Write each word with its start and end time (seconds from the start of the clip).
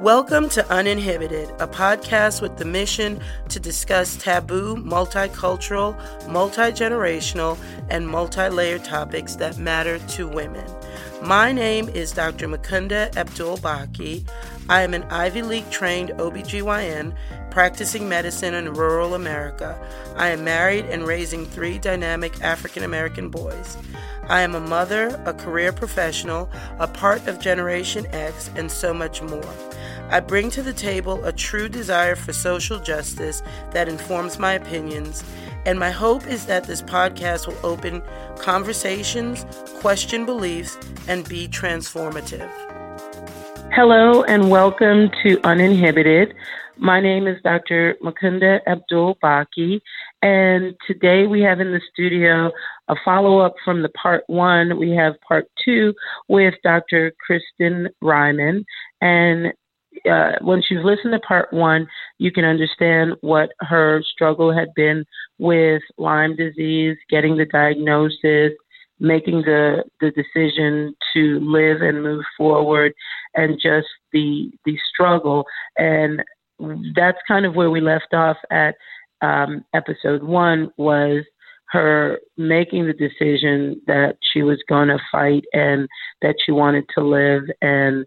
Welcome 0.00 0.50
to 0.50 0.70
Uninhibited, 0.70 1.48
a 1.58 1.66
podcast 1.66 2.42
with 2.42 2.58
the 2.58 2.66
mission 2.66 3.18
to 3.48 3.58
discuss 3.58 4.14
taboo, 4.16 4.76
multicultural, 4.76 5.96
multi 6.28 6.70
generational, 6.70 7.56
and 7.88 8.06
multi 8.06 8.50
layered 8.50 8.84
topics 8.84 9.36
that 9.36 9.56
matter 9.56 9.98
to 9.98 10.28
women. 10.28 10.70
My 11.22 11.50
name 11.50 11.88
is 11.88 12.12
Dr. 12.12 12.46
Mukunda 12.46 13.16
Abdul 13.16 13.56
Baki. 13.56 14.28
I 14.68 14.82
am 14.82 14.92
an 14.92 15.04
Ivy 15.04 15.40
League 15.40 15.70
trained 15.70 16.10
OBGYN 16.10 17.14
practicing 17.50 18.06
medicine 18.06 18.52
in 18.52 18.74
rural 18.74 19.14
America. 19.14 19.80
I 20.14 20.28
am 20.28 20.44
married 20.44 20.84
and 20.84 21.06
raising 21.06 21.46
three 21.46 21.78
dynamic 21.78 22.42
African 22.42 22.82
American 22.82 23.30
boys. 23.30 23.78
I 24.28 24.42
am 24.42 24.54
a 24.54 24.60
mother, 24.60 25.18
a 25.24 25.32
career 25.32 25.72
professional, 25.72 26.50
a 26.78 26.86
part 26.86 27.26
of 27.26 27.40
Generation 27.40 28.06
X, 28.08 28.50
and 28.56 28.70
so 28.70 28.92
much 28.92 29.22
more. 29.22 29.54
I 30.08 30.20
bring 30.20 30.50
to 30.50 30.62
the 30.62 30.72
table 30.72 31.24
a 31.24 31.32
true 31.32 31.68
desire 31.68 32.14
for 32.14 32.32
social 32.32 32.78
justice 32.78 33.42
that 33.72 33.88
informs 33.88 34.38
my 34.38 34.52
opinions, 34.52 35.24
and 35.64 35.80
my 35.80 35.90
hope 35.90 36.28
is 36.28 36.46
that 36.46 36.62
this 36.62 36.80
podcast 36.80 37.48
will 37.48 37.58
open 37.66 38.02
conversations, 38.38 39.44
question 39.80 40.24
beliefs, 40.24 40.78
and 41.08 41.28
be 41.28 41.48
transformative. 41.48 42.48
Hello, 43.72 44.22
and 44.22 44.48
welcome 44.48 45.10
to 45.24 45.40
Uninhibited. 45.42 46.34
My 46.76 47.00
name 47.00 47.26
is 47.26 47.42
Dr. 47.42 47.96
Mukunda 48.00 48.60
Abdul 48.64 49.18
Baki, 49.20 49.80
and 50.22 50.76
today 50.86 51.26
we 51.26 51.40
have 51.40 51.58
in 51.58 51.72
the 51.72 51.80
studio 51.92 52.52
a 52.86 52.94
follow 53.04 53.40
up 53.40 53.54
from 53.64 53.82
the 53.82 53.88
part 53.88 54.22
one. 54.28 54.78
We 54.78 54.92
have 54.92 55.14
part 55.26 55.46
two 55.64 55.94
with 56.28 56.54
Dr. 56.62 57.12
Kristen 57.26 57.88
Reihman. 58.00 58.62
And 59.00 59.52
uh, 60.10 60.32
once 60.40 60.66
you've 60.70 60.84
listened 60.84 61.12
to 61.12 61.20
part 61.20 61.52
one, 61.52 61.86
you 62.18 62.30
can 62.30 62.44
understand 62.44 63.14
what 63.20 63.50
her 63.60 64.02
struggle 64.12 64.52
had 64.52 64.68
been 64.74 65.04
with 65.38 65.82
Lyme 65.98 66.36
disease, 66.36 66.96
getting 67.10 67.36
the 67.36 67.46
diagnosis, 67.46 68.52
making 68.98 69.42
the 69.42 69.84
the 70.00 70.10
decision 70.12 70.94
to 71.12 71.40
live 71.40 71.82
and 71.82 72.02
move 72.02 72.24
forward, 72.36 72.92
and 73.34 73.60
just 73.62 73.88
the 74.12 74.50
the 74.64 74.76
struggle. 74.92 75.44
And 75.76 76.22
that's 76.94 77.18
kind 77.28 77.44
of 77.44 77.54
where 77.54 77.70
we 77.70 77.80
left 77.80 78.14
off 78.14 78.36
at 78.50 78.74
um, 79.22 79.64
episode 79.74 80.22
one 80.22 80.70
was 80.76 81.24
her 81.70 82.20
making 82.36 82.86
the 82.86 82.92
decision 82.92 83.80
that 83.86 84.16
she 84.32 84.42
was 84.42 84.62
going 84.68 84.88
to 84.88 84.98
fight 85.10 85.44
and 85.52 85.88
that 86.22 86.36
she 86.44 86.52
wanted 86.52 86.84
to 86.94 87.02
live 87.02 87.42
and 87.60 88.06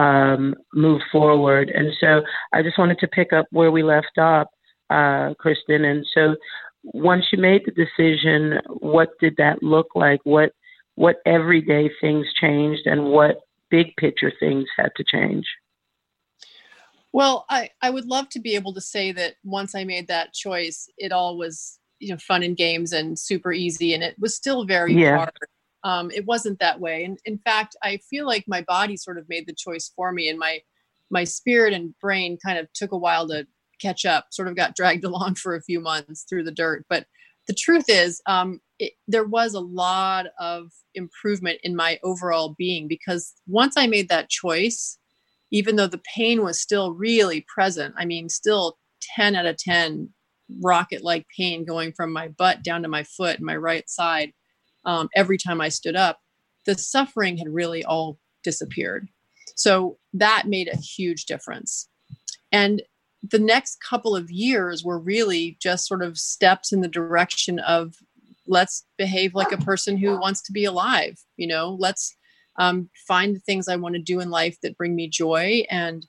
um, 0.00 0.54
move 0.72 1.02
forward. 1.12 1.70
And 1.70 1.92
so 2.00 2.22
I 2.54 2.62
just 2.62 2.78
wanted 2.78 2.98
to 3.00 3.08
pick 3.08 3.32
up 3.32 3.46
where 3.50 3.70
we 3.70 3.82
left 3.82 4.16
off, 4.18 4.48
uh, 4.88 5.34
Kristen. 5.38 5.84
And 5.84 6.06
so 6.14 6.36
once 6.82 7.26
you 7.30 7.38
made 7.38 7.62
the 7.66 7.72
decision, 7.72 8.60
what 8.78 9.10
did 9.20 9.36
that 9.36 9.62
look 9.62 9.88
like? 9.94 10.20
What 10.24 10.52
what 10.96 11.16
everyday 11.24 11.90
things 12.00 12.26
changed, 12.38 12.86
and 12.86 13.06
what 13.06 13.40
big 13.70 13.96
picture 13.96 14.32
things 14.38 14.66
had 14.76 14.90
to 14.96 15.04
change? 15.04 15.46
Well, 17.12 17.46
I, 17.48 17.70
I 17.80 17.90
would 17.90 18.06
love 18.06 18.28
to 18.30 18.40
be 18.40 18.54
able 18.54 18.74
to 18.74 18.80
say 18.80 19.10
that 19.12 19.34
once 19.42 19.74
I 19.74 19.84
made 19.84 20.08
that 20.08 20.34
choice, 20.34 20.88
it 20.98 21.12
all 21.12 21.38
was 21.38 21.78
you 22.00 22.10
know 22.10 22.18
fun 22.18 22.42
and 22.42 22.56
games 22.56 22.92
and 22.92 23.18
super 23.18 23.52
easy, 23.52 23.94
and 23.94 24.02
it 24.02 24.16
was 24.18 24.34
still 24.34 24.64
very 24.64 24.94
yeah. 24.94 25.16
hard 25.16 25.32
um, 25.84 26.10
it 26.10 26.26
wasn't 26.26 26.58
that 26.58 26.80
way. 26.80 27.04
And 27.04 27.18
in 27.24 27.38
fact 27.38 27.76
i 27.82 27.98
feel 28.08 28.26
like 28.26 28.44
my 28.46 28.62
body 28.62 28.96
sort 28.96 29.18
of 29.18 29.28
made 29.28 29.46
the 29.46 29.54
choice 29.54 29.90
for 29.94 30.12
me 30.12 30.28
and 30.28 30.38
my 30.38 30.60
my 31.10 31.24
spirit 31.24 31.72
and 31.72 31.98
brain 32.00 32.38
kind 32.44 32.58
of 32.58 32.72
took 32.72 32.92
a 32.92 32.98
while 32.98 33.26
to 33.28 33.46
catch 33.80 34.04
up 34.04 34.26
sort 34.30 34.48
of 34.48 34.56
got 34.56 34.76
dragged 34.76 35.04
along 35.04 35.34
for 35.34 35.54
a 35.54 35.62
few 35.62 35.80
months 35.80 36.24
through 36.28 36.44
the 36.44 36.52
dirt. 36.52 36.84
But 36.88 37.06
the 37.48 37.54
truth 37.54 37.86
is 37.88 38.20
um, 38.26 38.60
it, 38.78 38.92
there 39.08 39.26
was 39.26 39.54
a 39.54 39.60
lot 39.60 40.26
of 40.38 40.70
improvement 40.94 41.58
in 41.62 41.74
my 41.74 41.98
overall 42.04 42.54
being 42.56 42.86
because 42.88 43.32
once 43.46 43.76
i 43.76 43.86
made 43.86 44.08
that 44.08 44.28
choice 44.28 44.98
even 45.52 45.76
though 45.76 45.86
the 45.86 46.02
pain 46.14 46.42
was 46.42 46.60
still 46.60 46.92
really 46.92 47.44
present 47.52 47.94
i 47.96 48.04
mean 48.04 48.28
still 48.28 48.78
10 49.16 49.34
out 49.34 49.46
of 49.46 49.56
10 49.56 50.08
rocket 50.62 51.02
like 51.02 51.26
pain 51.36 51.64
going 51.64 51.92
from 51.92 52.12
my 52.12 52.28
butt 52.28 52.62
down 52.62 52.82
to 52.82 52.88
my 52.88 53.04
foot 53.04 53.36
and 53.36 53.46
my 53.46 53.56
right 53.56 53.88
side 53.88 54.32
um, 54.84 55.08
every 55.14 55.38
time 55.38 55.60
I 55.60 55.68
stood 55.68 55.96
up, 55.96 56.20
the 56.66 56.76
suffering 56.76 57.36
had 57.36 57.48
really 57.48 57.84
all 57.84 58.18
disappeared. 58.42 59.08
So 59.54 59.98
that 60.14 60.44
made 60.46 60.68
a 60.68 60.76
huge 60.76 61.26
difference. 61.26 61.88
And 62.52 62.82
the 63.22 63.38
next 63.38 63.78
couple 63.86 64.16
of 64.16 64.30
years 64.30 64.82
were 64.82 64.98
really 64.98 65.58
just 65.60 65.86
sort 65.86 66.02
of 66.02 66.18
steps 66.18 66.72
in 66.72 66.80
the 66.80 66.88
direction 66.88 67.58
of 67.60 67.94
let's 68.46 68.86
behave 68.96 69.34
like 69.34 69.52
a 69.52 69.58
person 69.58 69.96
who 69.96 70.18
wants 70.18 70.42
to 70.42 70.52
be 70.52 70.64
alive. 70.64 71.18
You 71.36 71.46
know, 71.46 71.76
let's 71.78 72.16
um, 72.58 72.88
find 73.06 73.36
the 73.36 73.40
things 73.40 73.68
I 73.68 73.76
want 73.76 73.94
to 73.94 74.00
do 74.00 74.20
in 74.20 74.30
life 74.30 74.56
that 74.62 74.76
bring 74.76 74.94
me 74.94 75.08
joy 75.08 75.64
and 75.70 76.06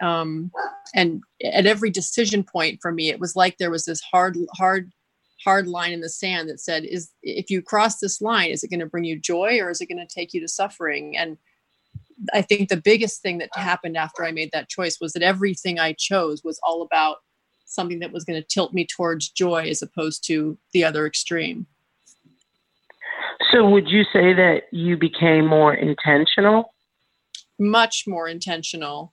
um, 0.00 0.52
and 0.94 1.22
at 1.44 1.66
every 1.66 1.90
decision 1.90 2.44
point 2.44 2.78
for 2.80 2.92
me, 2.92 3.10
it 3.10 3.18
was 3.18 3.34
like 3.34 3.58
there 3.58 3.70
was 3.70 3.84
this 3.84 4.00
hard, 4.00 4.36
hard 4.52 4.92
hard 5.44 5.66
line 5.68 5.92
in 5.92 6.00
the 6.00 6.08
sand 6.08 6.48
that 6.48 6.60
said 6.60 6.84
is 6.84 7.10
if 7.22 7.50
you 7.50 7.62
cross 7.62 7.98
this 7.98 8.20
line 8.20 8.50
is 8.50 8.64
it 8.64 8.70
going 8.70 8.80
to 8.80 8.86
bring 8.86 9.04
you 9.04 9.18
joy 9.18 9.58
or 9.60 9.70
is 9.70 9.80
it 9.80 9.86
going 9.86 10.04
to 10.04 10.14
take 10.14 10.34
you 10.34 10.40
to 10.40 10.48
suffering? 10.48 11.16
And 11.16 11.38
i 12.34 12.42
think 12.42 12.68
the 12.68 12.76
biggest 12.76 13.22
thing 13.22 13.38
that 13.38 13.50
happened 13.54 13.96
after 13.96 14.24
i 14.24 14.32
made 14.32 14.50
that 14.52 14.68
choice 14.68 14.98
was 15.00 15.12
that 15.12 15.22
everything 15.22 15.78
i 15.78 15.92
chose 15.92 16.42
was 16.42 16.58
all 16.62 16.82
about 16.82 17.18
something 17.64 18.00
that 18.00 18.12
was 18.12 18.24
going 18.24 18.40
to 18.40 18.46
tilt 18.46 18.72
me 18.72 18.86
towards 18.86 19.28
joy 19.30 19.68
as 19.68 19.82
opposed 19.82 20.26
to 20.26 20.58
the 20.72 20.82
other 20.82 21.06
extreme. 21.06 21.66
So 23.52 23.68
would 23.68 23.88
you 23.88 24.04
say 24.04 24.32
that 24.32 24.62
you 24.72 24.96
became 24.96 25.46
more 25.46 25.74
intentional? 25.74 26.74
Much 27.58 28.04
more 28.06 28.26
intentional. 28.28 29.12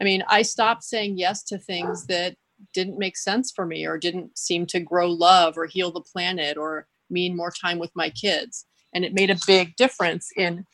I 0.00 0.04
mean 0.04 0.24
i 0.28 0.42
stopped 0.42 0.82
saying 0.82 1.18
yes 1.18 1.42
to 1.44 1.58
things 1.58 2.06
that 2.06 2.36
didn't 2.72 2.98
make 2.98 3.16
sense 3.16 3.52
for 3.54 3.66
me 3.66 3.86
or 3.86 3.98
didn't 3.98 4.36
seem 4.38 4.66
to 4.66 4.80
grow 4.80 5.10
love 5.10 5.56
or 5.56 5.66
heal 5.66 5.90
the 5.90 6.00
planet 6.00 6.56
or 6.56 6.86
mean 7.10 7.36
more 7.36 7.50
time 7.50 7.78
with 7.78 7.90
my 7.94 8.10
kids. 8.10 8.66
And 8.94 9.04
it 9.04 9.12
made 9.12 9.30
a 9.30 9.38
big 9.46 9.74
difference 9.76 10.30
in 10.36 10.64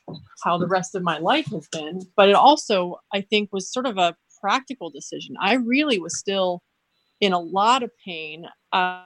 how 0.45 0.59
the 0.59 0.67
rest 0.67 0.95
of 0.95 1.03
my 1.03 1.19
life 1.19 1.47
has 1.47 1.67
been. 1.69 2.03
But 2.17 2.29
it 2.29 2.35
also 2.35 3.01
i 3.13 3.21
think 3.21 3.51
was 3.53 3.73
sort 3.73 3.87
of 3.87 3.99
a 3.99 4.17
practical 4.41 4.91
decision. 4.91 5.37
I 5.41 5.55
really 5.55 5.99
was 5.99 6.19
still 6.19 6.63
in 7.21 7.33
a 7.33 7.39
lot 7.39 7.83
of 7.83 7.91
pain. 8.05 8.47
Uh, 8.73 9.05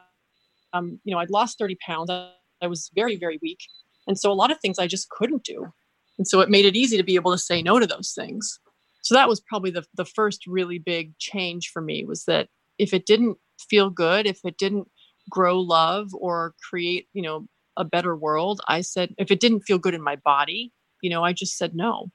um, 0.72 1.00
you 1.04 1.14
know 1.14 1.20
i'd 1.20 1.30
lost 1.30 1.58
30 1.58 1.76
pounds. 1.86 2.10
I 2.10 2.66
was 2.66 2.90
very 2.94 3.16
very 3.16 3.38
weak. 3.42 3.60
And 4.06 4.18
so 4.18 4.30
a 4.30 4.34
lot 4.34 4.50
of 4.50 4.58
things 4.60 4.78
i 4.78 4.86
just 4.86 5.08
couldn't 5.10 5.44
do. 5.44 5.72
And 6.18 6.28
so 6.28 6.40
it 6.40 6.50
made 6.50 6.64
it 6.64 6.76
easy 6.76 6.96
to 6.96 7.02
be 7.02 7.16
able 7.16 7.32
to 7.32 7.38
say 7.38 7.62
no 7.62 7.78
to 7.78 7.86
those 7.86 8.12
things. 8.12 8.60
So 9.02 9.14
that 9.14 9.28
was 9.28 9.40
probably 9.40 9.70
the, 9.70 9.84
the 9.94 10.04
first 10.04 10.46
really 10.46 10.78
big 10.78 11.16
change 11.18 11.68
for 11.68 11.82
me 11.82 12.04
was 12.04 12.24
that 12.24 12.48
if 12.78 12.92
it 12.92 13.06
didn't 13.06 13.38
feel 13.58 13.90
good, 13.90 14.26
if 14.26 14.40
it 14.44 14.56
didn't 14.58 14.88
grow 15.30 15.60
love 15.60 16.08
or 16.14 16.54
create, 16.68 17.08
you 17.12 17.22
know, 17.22 17.46
a 17.76 17.84
better 17.84 18.14
world, 18.14 18.60
I 18.68 18.82
said, 18.82 19.14
if 19.18 19.30
it 19.30 19.40
didn't 19.40 19.60
feel 19.60 19.78
good 19.78 19.94
in 19.94 20.02
my 20.02 20.16
body, 20.16 20.72
you 21.02 21.10
know, 21.10 21.24
I 21.24 21.32
just 21.32 21.56
said 21.56 21.74
no. 21.74 22.10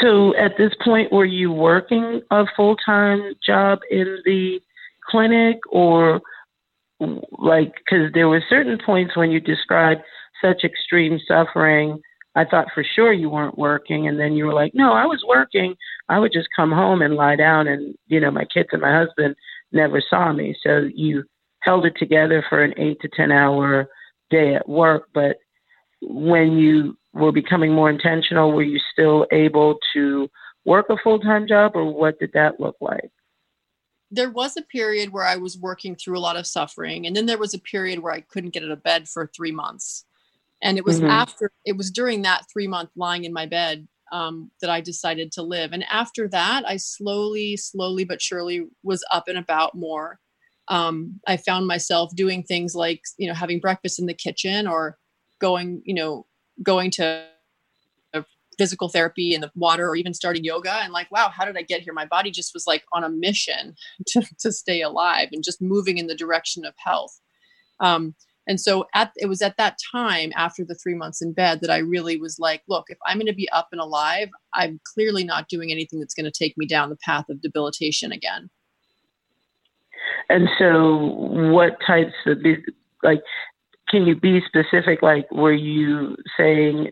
So 0.00 0.34
at 0.36 0.56
this 0.58 0.72
point, 0.84 1.12
were 1.12 1.24
you 1.24 1.52
working 1.52 2.22
a 2.30 2.44
full 2.56 2.76
time 2.76 3.34
job 3.44 3.80
in 3.90 4.18
the 4.24 4.60
clinic 5.08 5.58
or 5.70 6.20
like, 7.38 7.72
because 7.76 8.12
there 8.12 8.28
were 8.28 8.42
certain 8.48 8.78
points 8.84 9.16
when 9.16 9.30
you 9.30 9.40
described 9.40 10.02
such 10.42 10.64
extreme 10.64 11.18
suffering 11.26 12.00
I 12.38 12.44
thought 12.44 12.68
for 12.72 12.84
sure 12.84 13.12
you 13.12 13.28
weren't 13.28 13.58
working. 13.58 14.06
And 14.06 14.18
then 14.18 14.34
you 14.34 14.46
were 14.46 14.54
like, 14.54 14.72
no, 14.72 14.92
I 14.92 15.06
was 15.06 15.24
working. 15.26 15.74
I 16.08 16.18
would 16.18 16.32
just 16.32 16.48
come 16.54 16.72
home 16.72 17.02
and 17.02 17.14
lie 17.14 17.36
down. 17.36 17.68
And, 17.68 17.94
you 18.06 18.20
know, 18.20 18.30
my 18.30 18.44
kids 18.44 18.68
and 18.72 18.82
my 18.82 18.92
husband 18.92 19.36
never 19.72 20.02
saw 20.08 20.32
me. 20.32 20.56
So 20.62 20.88
you 20.94 21.24
held 21.60 21.84
it 21.86 21.94
together 21.98 22.44
for 22.48 22.62
an 22.62 22.74
eight 22.76 23.00
to 23.00 23.08
10 23.14 23.30
hour 23.30 23.88
day 24.30 24.54
at 24.54 24.68
work. 24.68 25.08
But 25.12 25.38
when 26.00 26.52
you 26.58 26.96
were 27.12 27.32
becoming 27.32 27.72
more 27.72 27.90
intentional, 27.90 28.52
were 28.52 28.62
you 28.62 28.80
still 28.92 29.26
able 29.32 29.76
to 29.94 30.28
work 30.64 30.86
a 30.90 30.96
full 31.02 31.18
time 31.18 31.46
job 31.46 31.72
or 31.74 31.92
what 31.92 32.18
did 32.18 32.32
that 32.34 32.60
look 32.60 32.76
like? 32.80 33.10
There 34.10 34.30
was 34.30 34.56
a 34.56 34.62
period 34.62 35.12
where 35.12 35.24
I 35.24 35.36
was 35.36 35.58
working 35.58 35.94
through 35.94 36.18
a 36.18 36.20
lot 36.20 36.36
of 36.36 36.46
suffering. 36.46 37.06
And 37.06 37.14
then 37.14 37.26
there 37.26 37.36
was 37.36 37.52
a 37.52 37.58
period 37.58 37.98
where 37.98 38.14
I 38.14 38.22
couldn't 38.22 38.54
get 38.54 38.64
out 38.64 38.70
of 38.70 38.82
bed 38.82 39.08
for 39.08 39.26
three 39.26 39.52
months 39.52 40.06
and 40.62 40.78
it 40.78 40.84
was 40.84 40.98
mm-hmm. 40.98 41.10
after 41.10 41.50
it 41.64 41.76
was 41.76 41.90
during 41.90 42.22
that 42.22 42.46
three 42.52 42.66
month 42.66 42.90
lying 42.96 43.24
in 43.24 43.32
my 43.32 43.46
bed 43.46 43.86
um, 44.12 44.50
that 44.60 44.70
i 44.70 44.80
decided 44.80 45.32
to 45.32 45.42
live. 45.42 45.72
And 45.72 45.84
after 45.84 46.28
that 46.28 46.64
i 46.66 46.76
slowly 46.76 47.56
slowly 47.56 48.04
but 48.04 48.22
surely 48.22 48.66
was 48.82 49.04
up 49.10 49.28
and 49.28 49.38
about 49.38 49.74
more. 49.74 50.18
Um, 50.68 51.20
i 51.26 51.36
found 51.36 51.66
myself 51.66 52.14
doing 52.14 52.42
things 52.42 52.74
like 52.74 53.02
you 53.16 53.28
know 53.28 53.34
having 53.34 53.60
breakfast 53.60 53.98
in 53.98 54.06
the 54.06 54.14
kitchen 54.14 54.66
or 54.66 54.98
going 55.40 55.82
you 55.84 55.94
know 55.94 56.26
going 56.62 56.90
to 56.92 57.24
physical 58.58 58.88
therapy 58.88 59.34
in 59.34 59.40
the 59.40 59.50
water 59.54 59.88
or 59.88 59.94
even 59.94 60.12
starting 60.12 60.44
yoga. 60.44 60.72
And 60.72 60.92
like 60.92 61.10
wow 61.10 61.30
how 61.34 61.44
did 61.44 61.56
i 61.56 61.62
get 61.62 61.80
here? 61.80 61.92
My 61.92 62.04
body 62.04 62.30
just 62.30 62.52
was 62.52 62.66
like 62.66 62.84
on 62.92 63.04
a 63.04 63.08
mission 63.08 63.76
to, 64.08 64.22
to 64.40 64.52
stay 64.52 64.82
alive 64.82 65.28
and 65.32 65.44
just 65.44 65.62
moving 65.62 65.96
in 65.96 66.08
the 66.08 66.16
direction 66.16 66.64
of 66.64 66.74
health. 66.76 67.20
Um, 67.80 68.14
and 68.48 68.60
so 68.60 68.86
at 68.94 69.12
it 69.16 69.26
was 69.26 69.42
at 69.42 69.56
that 69.58 69.76
time 69.92 70.32
after 70.34 70.64
the 70.64 70.74
three 70.74 70.94
months 70.94 71.22
in 71.22 71.32
bed 71.32 71.60
that 71.60 71.70
i 71.70 71.78
really 71.78 72.16
was 72.16 72.38
like 72.38 72.62
look 72.68 72.86
if 72.88 72.98
i'm 73.06 73.18
going 73.18 73.26
to 73.26 73.32
be 73.32 73.48
up 73.50 73.68
and 73.70 73.80
alive 73.80 74.28
i'm 74.54 74.80
clearly 74.94 75.22
not 75.22 75.48
doing 75.48 75.70
anything 75.70 76.00
that's 76.00 76.14
going 76.14 76.24
to 76.24 76.32
take 76.32 76.56
me 76.56 76.66
down 76.66 76.90
the 76.90 76.96
path 76.96 77.28
of 77.28 77.40
debilitation 77.40 78.10
again 78.10 78.50
and 80.28 80.48
so 80.58 80.96
what 81.52 81.76
types 81.86 82.14
of 82.26 82.38
like 83.02 83.22
can 83.88 84.06
you 84.06 84.16
be 84.16 84.40
specific 84.46 85.02
like 85.02 85.30
were 85.30 85.52
you 85.52 86.16
saying 86.36 86.90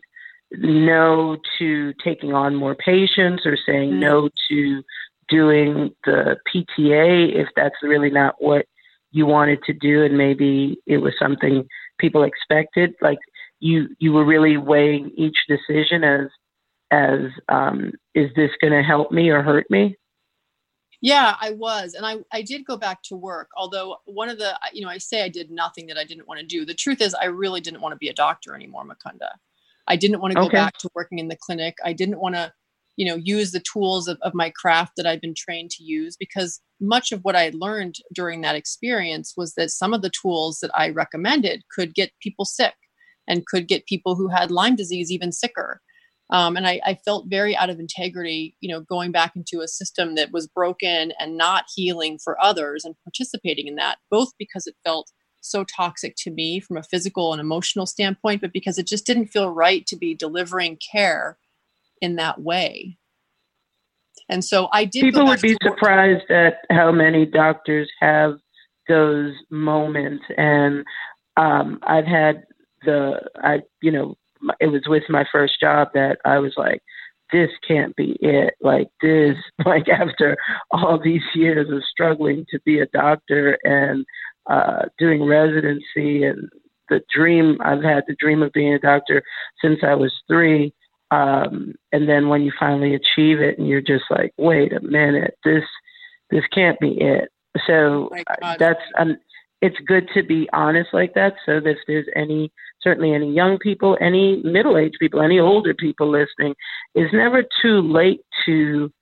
no 0.53 1.37
to 1.59 1.93
taking 2.05 2.33
on 2.33 2.55
more 2.55 2.75
patients 2.75 3.45
or 3.45 3.57
saying 3.67 3.91
mm-hmm. 3.91 4.01
no 4.01 4.29
to 4.49 4.83
doing 5.29 5.93
the 6.05 6.37
PTA 6.55 7.35
if 7.35 7.49
that's 7.57 7.75
really 7.83 8.11
not 8.11 8.37
what 8.39 8.67
you 9.17 9.27
wanted 9.27 9.63
to 9.65 9.73
do 9.73 10.05
and 10.05 10.17
maybe 10.17 10.79
it 10.87 10.99
was 10.99 11.13
something 11.19 11.67
people 11.99 12.23
expected 12.23 12.95
like 13.01 13.19
you 13.61 13.89
you 13.99 14.13
were 14.13 14.25
really 14.25 14.57
weighing 14.57 15.11
each 15.17 15.37
decision 15.49 16.05
as 16.05 16.27
as 16.91 17.21
um, 17.49 17.91
is 18.15 18.31
this 18.37 18.51
going 18.61 18.73
to 18.73 18.83
help 18.83 19.11
me 19.11 19.29
or 19.31 19.43
hurt 19.43 19.67
me 19.71 19.97
yeah 21.01 21.37
i 21.41 21.51
was 21.51 21.95
and 21.95 22.07
i 22.07 22.17
i 22.33 22.41
did 22.41 22.65
go 22.65 22.77
back 22.77 23.03
to 23.03 23.17
work 23.17 23.49
although 23.57 23.97
one 24.05 24.29
of 24.29 24.39
the 24.39 24.59
you 24.73 24.83
know 24.83 24.89
i 24.89 24.99
say 24.99 25.23
i 25.23 25.29
did 25.29 25.51
nothing 25.51 25.87
that 25.87 25.99
i 25.99 26.05
didn't 26.05 26.27
want 26.27 26.41
to 26.41 26.47
do 26.47 26.65
the 26.65 26.75
truth 26.75 27.01
is 27.01 27.15
i 27.15 27.27
really 27.27 27.61
didn't 27.61 27.81
want 27.81 27.93
to 27.93 27.99
be 27.99 28.09
a 28.09 28.15
doctor 28.15 28.55
anymore 28.55 28.85
mukunda 28.85 29.31
I 29.87 29.97
didn't 29.97 30.21
want 30.21 30.33
to 30.33 30.41
go 30.41 30.47
okay. 30.47 30.57
back 30.57 30.79
to 30.79 30.91
working 30.95 31.19
in 31.19 31.29
the 31.29 31.37
clinic. 31.37 31.77
I 31.85 31.93
didn't 31.93 32.19
want 32.19 32.35
to, 32.35 32.53
you 32.97 33.07
know, 33.07 33.17
use 33.17 33.53
the 33.53 33.63
tools 33.73 34.09
of, 34.09 34.19
of 34.23 34.35
my 34.35 34.51
craft 34.51 34.93
that 34.97 35.07
i've 35.07 35.21
been 35.21 35.35
trained 35.37 35.71
to 35.71 35.85
use 35.85 36.17
because 36.17 36.61
much 36.81 37.13
of 37.13 37.21
what 37.23 37.37
I 37.37 37.53
learned 37.55 37.97
during 38.15 38.43
that 38.43 38.57
experience 38.57 39.35
was 39.37 39.55
that 39.55 39.71
some 39.71 39.95
of 39.95 40.03
the 40.03 40.11
tools 40.11 40.59
that 40.61 40.71
I 40.75 40.91
recommended 40.91 41.63
could 41.75 41.95
get 41.95 42.13
people 42.21 42.45
sick 42.45 42.75
and 43.29 43.47
could 43.47 43.67
get 43.67 43.87
people 43.87 44.15
who 44.15 44.29
had 44.29 44.51
Lyme 44.51 44.77
disease 44.77 45.11
even 45.11 45.33
sicker. 45.33 45.81
Um, 46.31 46.57
and 46.57 46.67
I, 46.67 46.81
I, 46.85 46.99
felt 47.05 47.27
very 47.29 47.57
out 47.57 47.71
of 47.71 47.79
integrity, 47.79 48.57
you 48.61 48.69
know, 48.69 48.81
going 48.81 49.13
back 49.13 49.37
into 49.37 49.61
a 49.61 49.69
system 49.69 50.17
that 50.17 50.33
was 50.33 50.49
broken 50.49 51.13
and 51.21 51.37
not 51.37 51.67
healing 51.73 52.19
for 52.23 52.37
others 52.43 52.85
and 52.85 52.97
participating 53.05 53.69
in 53.69 53.77
that, 53.77 53.99
both 54.11 54.31
because 54.37 54.67
it 54.67 54.75
felt 54.85 55.09
so 55.41 55.63
toxic 55.63 56.17
to 56.19 56.33
me 56.33 56.59
from 56.59 56.79
a 56.79 56.83
physical 56.83 57.33
and 57.33 57.41
emotional 57.41 57.87
standpoint, 57.87 58.41
but 58.41 58.53
because 58.53 58.77
it 58.77 58.89
just 58.89 59.07
didn't 59.07 59.29
feel 59.29 59.51
right 59.51 59.87
to 59.87 59.95
be 59.95 60.17
delivering 60.17 60.79
care 60.93 61.39
in 62.01 62.17
that 62.17 62.41
way. 62.41 62.97
And 64.29 64.45
so 64.45 64.69
I 64.73 64.85
did. 64.85 65.03
People 65.03 65.27
would 65.27 65.41
be 65.41 65.57
surprised 65.63 66.31
at 66.31 66.59
how 66.71 66.91
many 66.91 67.27
doctors 67.27 67.89
have 68.01 68.39
those 68.89 69.33
moments. 69.51 70.25
And 70.37 70.85
um, 71.37 71.79
I've 71.83 72.07
had 72.07 72.45
the, 72.85 73.21
I, 73.37 73.63
you 73.83 73.91
know, 73.91 74.17
it 74.61 74.67
was 74.67 74.83
with 74.87 75.05
my 75.09 75.25
first 75.31 75.61
job 75.61 75.89
that 75.95 76.19
I 76.25 76.39
was 76.39 76.55
like, 76.57 76.83
this 77.33 77.51
can't 77.67 77.95
be 77.97 78.17
it. 78.21 78.55
Like 78.61 78.89
this, 79.03 79.37
like 79.67 79.89
after 79.89 80.37
all 80.71 81.01
these 81.03 81.23
years 81.35 81.69
of 81.71 81.83
struggling 81.91 82.47
to 82.51 82.61
be 82.65 82.81
a 82.81 82.87
doctor 82.87 83.59
and 83.65 84.05
uh, 84.49 84.85
doing 84.99 85.25
residency 85.25 86.25
and 86.25 86.49
the 86.89 87.01
dream 87.13 87.59
I've 87.65 87.83
had 87.83 88.05
the 88.07 88.17
dream 88.19 88.43
of 88.43 88.53
being 88.53 88.73
a 88.73 88.79
doctor 88.79 89.23
since 89.61 89.81
I 89.83 89.95
was 89.95 90.13
three. 90.29 90.73
Um, 91.11 91.75
and 91.93 92.09
then 92.09 92.29
when 92.29 92.43
you 92.43 92.53
finally 92.59 92.95
achieve 92.95 93.41
it 93.41 93.59
and 93.59 93.69
you're 93.69 93.81
just 93.81 94.05
like, 94.11 94.33
wait 94.39 94.73
a 94.73 94.81
minute, 94.81 95.39
this 95.45 95.65
this 96.31 96.45
can't 96.53 96.79
be 96.81 97.01
it. 97.01 97.31
So 97.67 98.11
oh 98.13 98.55
that's 98.59 98.81
um, 98.99 99.17
it's 99.63 99.77
good 99.87 100.09
to 100.15 100.23
be 100.23 100.49
honest 100.53 100.91
like 100.93 101.15
that. 101.15 101.35
So 101.47 101.61
that 101.61 101.71
if 101.71 101.79
there's 101.87 102.09
any 102.15 102.53
certainly 102.83 103.15
any 103.15 103.33
young 103.33 103.59
people, 103.59 103.97
any 104.01 104.43
middle 104.43 104.77
aged 104.77 104.99
people, 105.01 105.23
any 105.23 105.39
older 105.39 105.75
people 105.75 106.11
listening, 106.11 106.55
it's 106.95 107.13
never 107.13 107.45
too 107.63 107.81
late 107.81 108.21
to 108.47 108.93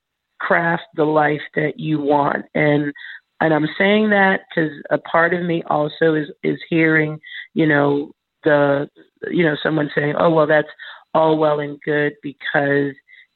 craft 0.40 0.84
the 0.94 1.04
life 1.04 1.42
that 1.54 1.78
you 1.78 2.00
want. 2.00 2.44
And 2.54 2.92
and 3.40 3.52
I'm 3.52 3.68
saying 3.76 4.10
that 4.10 4.42
because 4.48 4.70
a 4.90 4.98
part 4.98 5.34
of 5.34 5.42
me 5.42 5.62
also 5.68 6.14
is 6.14 6.28
is 6.42 6.58
hearing, 6.68 7.18
you 7.54 7.66
know, 7.66 8.12
the 8.44 8.88
you 9.30 9.44
know 9.44 9.56
someone 9.62 9.90
saying, 9.94 10.14
oh 10.18 10.30
well, 10.30 10.46
that's 10.46 10.68
all 11.14 11.38
well 11.38 11.60
and 11.60 11.80
good 11.82 12.14
because 12.22 12.94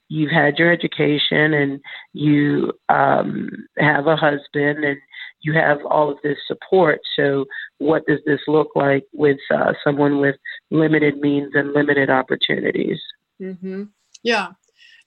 you've 0.08 0.30
had 0.32 0.58
your 0.58 0.72
education 0.72 1.54
and 1.54 1.80
you 2.12 2.72
um, 2.88 3.50
have 3.78 4.06
a 4.06 4.16
husband 4.16 4.84
and 4.84 4.98
you 5.40 5.52
have 5.52 5.78
all 5.84 6.10
of 6.10 6.18
this 6.22 6.38
support. 6.46 7.00
So, 7.16 7.44
what 7.78 8.04
does 8.06 8.20
this 8.26 8.40
look 8.48 8.70
like 8.74 9.04
with 9.12 9.38
uh, 9.54 9.72
someone 9.84 10.20
with 10.20 10.36
limited 10.70 11.18
means 11.18 11.52
and 11.54 11.72
limited 11.72 12.10
opportunities? 12.10 12.98
Mm-hmm. 13.40 13.84
Yeah, 14.22 14.52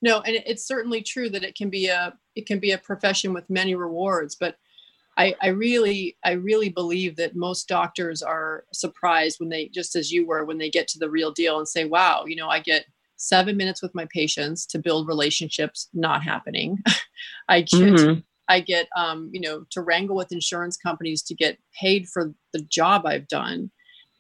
no, 0.02 0.22
and 0.22 0.42
it's 0.46 0.66
certainly 0.66 1.02
true 1.02 1.30
that 1.30 1.44
it 1.44 1.56
can 1.56 1.70
be 1.70 1.88
a 1.88 2.14
it 2.36 2.46
can 2.46 2.60
be 2.60 2.72
a 2.72 2.78
profession 2.78 3.34
with 3.34 3.50
many 3.50 3.76
rewards, 3.76 4.36
but 4.36 4.58
I, 5.18 5.36
I 5.42 5.48
really 5.48 6.18
I 6.24 6.32
really 6.32 6.70
believe 6.70 7.18
that 7.18 7.36
most 7.36 7.68
doctors 7.68 8.22
are 8.22 8.64
surprised 8.74 9.40
when 9.40 9.50
they 9.50 9.68
just 9.68 9.96
as 9.96 10.12
you 10.12 10.26
were 10.26 10.46
when 10.46 10.58
they 10.58 10.70
get 10.70 10.88
to 10.90 11.00
the 11.00 11.10
real 11.10 11.32
deal 11.32 11.58
and 11.58 11.68
say, 11.68 11.86
wow, 11.86 12.26
you 12.26 12.36
know, 12.36 12.48
I 12.48 12.60
get 12.60 12.86
seven 13.18 13.58
minutes 13.58 13.82
with 13.82 13.94
my 13.94 14.08
patients 14.12 14.66
to 14.68 14.80
build 14.80 15.08
relationships, 15.08 15.90
not 15.94 16.24
happening. 16.24 16.80
I 17.50 17.62
get 17.62 17.94
mm-hmm. 17.94 18.20
I 18.48 18.62
get 18.62 18.88
um, 18.96 19.30
you 19.34 19.42
know, 19.42 19.66
to 19.72 19.82
wrangle 19.82 20.16
with 20.16 20.32
insurance 20.32 20.78
companies 20.78 21.22
to 21.24 21.36
get 21.36 21.58
paid 21.80 22.08
for 22.08 22.34
the 22.54 22.62
job 22.62 23.06
I've 23.06 23.28
done. 23.28 23.72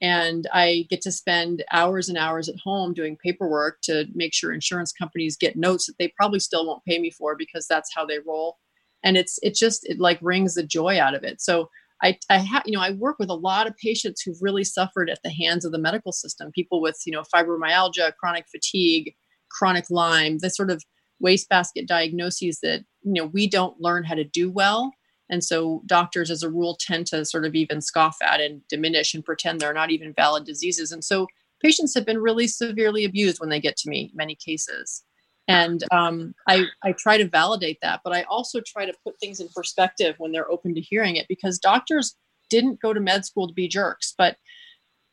And 0.01 0.47
I 0.51 0.87
get 0.89 1.01
to 1.01 1.11
spend 1.11 1.63
hours 1.71 2.09
and 2.09 2.17
hours 2.17 2.49
at 2.49 2.55
home 2.63 2.93
doing 2.93 3.17
paperwork 3.23 3.81
to 3.83 4.07
make 4.13 4.33
sure 4.33 4.51
insurance 4.51 4.91
companies 4.91 5.37
get 5.37 5.55
notes 5.55 5.85
that 5.85 5.93
they 5.99 6.07
probably 6.17 6.39
still 6.39 6.65
won't 6.65 6.83
pay 6.85 6.97
me 6.97 7.11
for 7.11 7.35
because 7.35 7.67
that's 7.67 7.93
how 7.93 8.05
they 8.05 8.17
roll 8.25 8.57
and 9.03 9.17
it's 9.17 9.39
it 9.41 9.55
just 9.55 9.87
it 9.89 9.99
like 9.99 10.19
wrings 10.21 10.55
the 10.55 10.63
joy 10.63 10.99
out 10.99 11.15
of 11.15 11.23
it 11.23 11.41
so 11.41 11.69
I, 12.03 12.17
I 12.31 12.39
have, 12.39 12.63
you 12.65 12.73
know, 12.73 12.81
I 12.81 12.93
work 12.93 13.19
with 13.19 13.29
a 13.29 13.35
lot 13.35 13.67
of 13.67 13.77
patients 13.77 14.21
who've 14.21 14.41
really 14.41 14.63
suffered 14.63 15.07
at 15.07 15.19
the 15.23 15.29
hands 15.29 15.65
of 15.65 15.71
the 15.71 15.77
medical 15.77 16.11
system. 16.11 16.51
People 16.51 16.81
with, 16.81 16.99
you 17.05 17.13
know, 17.13 17.21
fibromyalgia, 17.33 18.15
chronic 18.19 18.45
fatigue, 18.51 19.13
chronic 19.51 19.85
Lyme, 19.89 20.39
the 20.39 20.49
sort 20.49 20.71
of 20.71 20.83
wastebasket 21.19 21.87
diagnoses 21.87 22.59
that 22.61 22.83
you 23.03 23.13
know 23.13 23.27
we 23.27 23.47
don't 23.47 23.79
learn 23.79 24.03
how 24.03 24.15
to 24.15 24.23
do 24.23 24.49
well, 24.49 24.91
and 25.29 25.43
so 25.43 25.81
doctors, 25.85 26.29
as 26.29 26.43
a 26.43 26.49
rule, 26.49 26.77
tend 26.79 27.07
to 27.07 27.23
sort 27.23 27.45
of 27.45 27.55
even 27.55 27.81
scoff 27.81 28.17
at 28.21 28.41
and 28.41 28.61
diminish 28.67 29.13
and 29.13 29.23
pretend 29.23 29.59
they're 29.59 29.73
not 29.73 29.91
even 29.91 30.13
valid 30.13 30.45
diseases. 30.45 30.91
And 30.91 31.03
so 31.03 31.27
patients 31.61 31.93
have 31.95 32.05
been 32.05 32.19
really 32.19 32.47
severely 32.47 33.05
abused 33.05 33.39
when 33.39 33.49
they 33.49 33.61
get 33.61 33.77
to 33.77 33.89
me. 33.89 34.11
Many 34.13 34.35
cases 34.35 35.03
and 35.51 35.83
um, 35.91 36.33
I, 36.47 36.65
I 36.83 36.93
try 36.93 37.17
to 37.17 37.27
validate 37.27 37.79
that 37.81 38.01
but 38.03 38.13
i 38.13 38.23
also 38.23 38.61
try 38.61 38.85
to 38.85 38.93
put 39.05 39.19
things 39.19 39.39
in 39.39 39.49
perspective 39.49 40.15
when 40.17 40.31
they're 40.31 40.51
open 40.51 40.73
to 40.75 40.81
hearing 40.81 41.15
it 41.15 41.27
because 41.27 41.59
doctors 41.59 42.15
didn't 42.49 42.81
go 42.81 42.93
to 42.93 42.99
med 42.99 43.25
school 43.25 43.47
to 43.47 43.53
be 43.53 43.67
jerks 43.67 44.13
but 44.17 44.37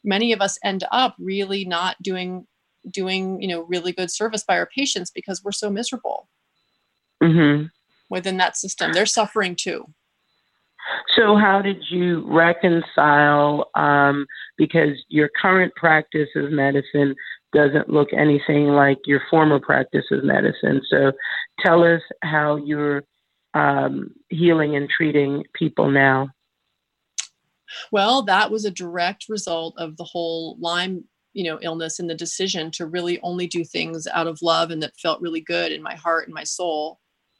many 0.04 0.32
of 0.32 0.40
us 0.40 0.58
end 0.64 0.84
up 0.90 1.14
really 1.18 1.64
not 1.64 1.96
doing 2.02 2.46
doing 2.90 3.40
you 3.42 3.48
know 3.48 3.62
really 3.62 3.92
good 3.92 4.10
service 4.10 4.44
by 4.46 4.56
our 4.56 4.66
patients 4.66 5.10
because 5.10 5.42
we're 5.42 5.52
so 5.52 5.70
miserable 5.70 6.28
mm-hmm. 7.22 7.66
within 8.10 8.36
that 8.36 8.56
system 8.56 8.92
they're 8.92 9.06
suffering 9.06 9.56
too 9.56 9.84
so 11.16 11.36
how 11.36 11.60
did 11.60 11.82
you 11.90 12.24
reconcile 12.26 13.70
um, 13.74 14.26
because 14.56 14.96
your 15.08 15.28
current 15.40 15.74
practice 15.74 16.28
of 16.36 16.50
medicine 16.50 17.14
doesn't 17.52 17.88
look 17.88 18.08
anything 18.12 18.68
like 18.68 18.98
your 19.06 19.22
former 19.30 19.58
practice 19.58 20.04
of 20.10 20.24
medicine. 20.24 20.82
So 20.88 21.12
tell 21.60 21.82
us 21.82 22.02
how 22.22 22.56
you're 22.56 23.04
um, 23.54 24.10
healing 24.28 24.76
and 24.76 24.88
treating 24.88 25.44
people 25.54 25.90
now. 25.90 26.28
Well, 27.92 28.22
that 28.22 28.50
was 28.50 28.64
a 28.64 28.70
direct 28.70 29.26
result 29.28 29.74
of 29.78 29.96
the 29.96 30.04
whole 30.04 30.56
Lyme, 30.58 31.04
you 31.32 31.44
know, 31.44 31.58
illness 31.60 31.98
and 31.98 32.08
the 32.08 32.14
decision 32.14 32.70
to 32.72 32.86
really 32.86 33.20
only 33.22 33.46
do 33.46 33.64
things 33.64 34.06
out 34.06 34.26
of 34.26 34.40
love 34.42 34.70
and 34.70 34.82
that 34.82 34.98
felt 35.00 35.20
really 35.20 35.40
good 35.40 35.72
in 35.72 35.82
my 35.82 35.94
heart 35.94 36.26
and 36.26 36.34
my 36.34 36.44
soul 36.44 36.98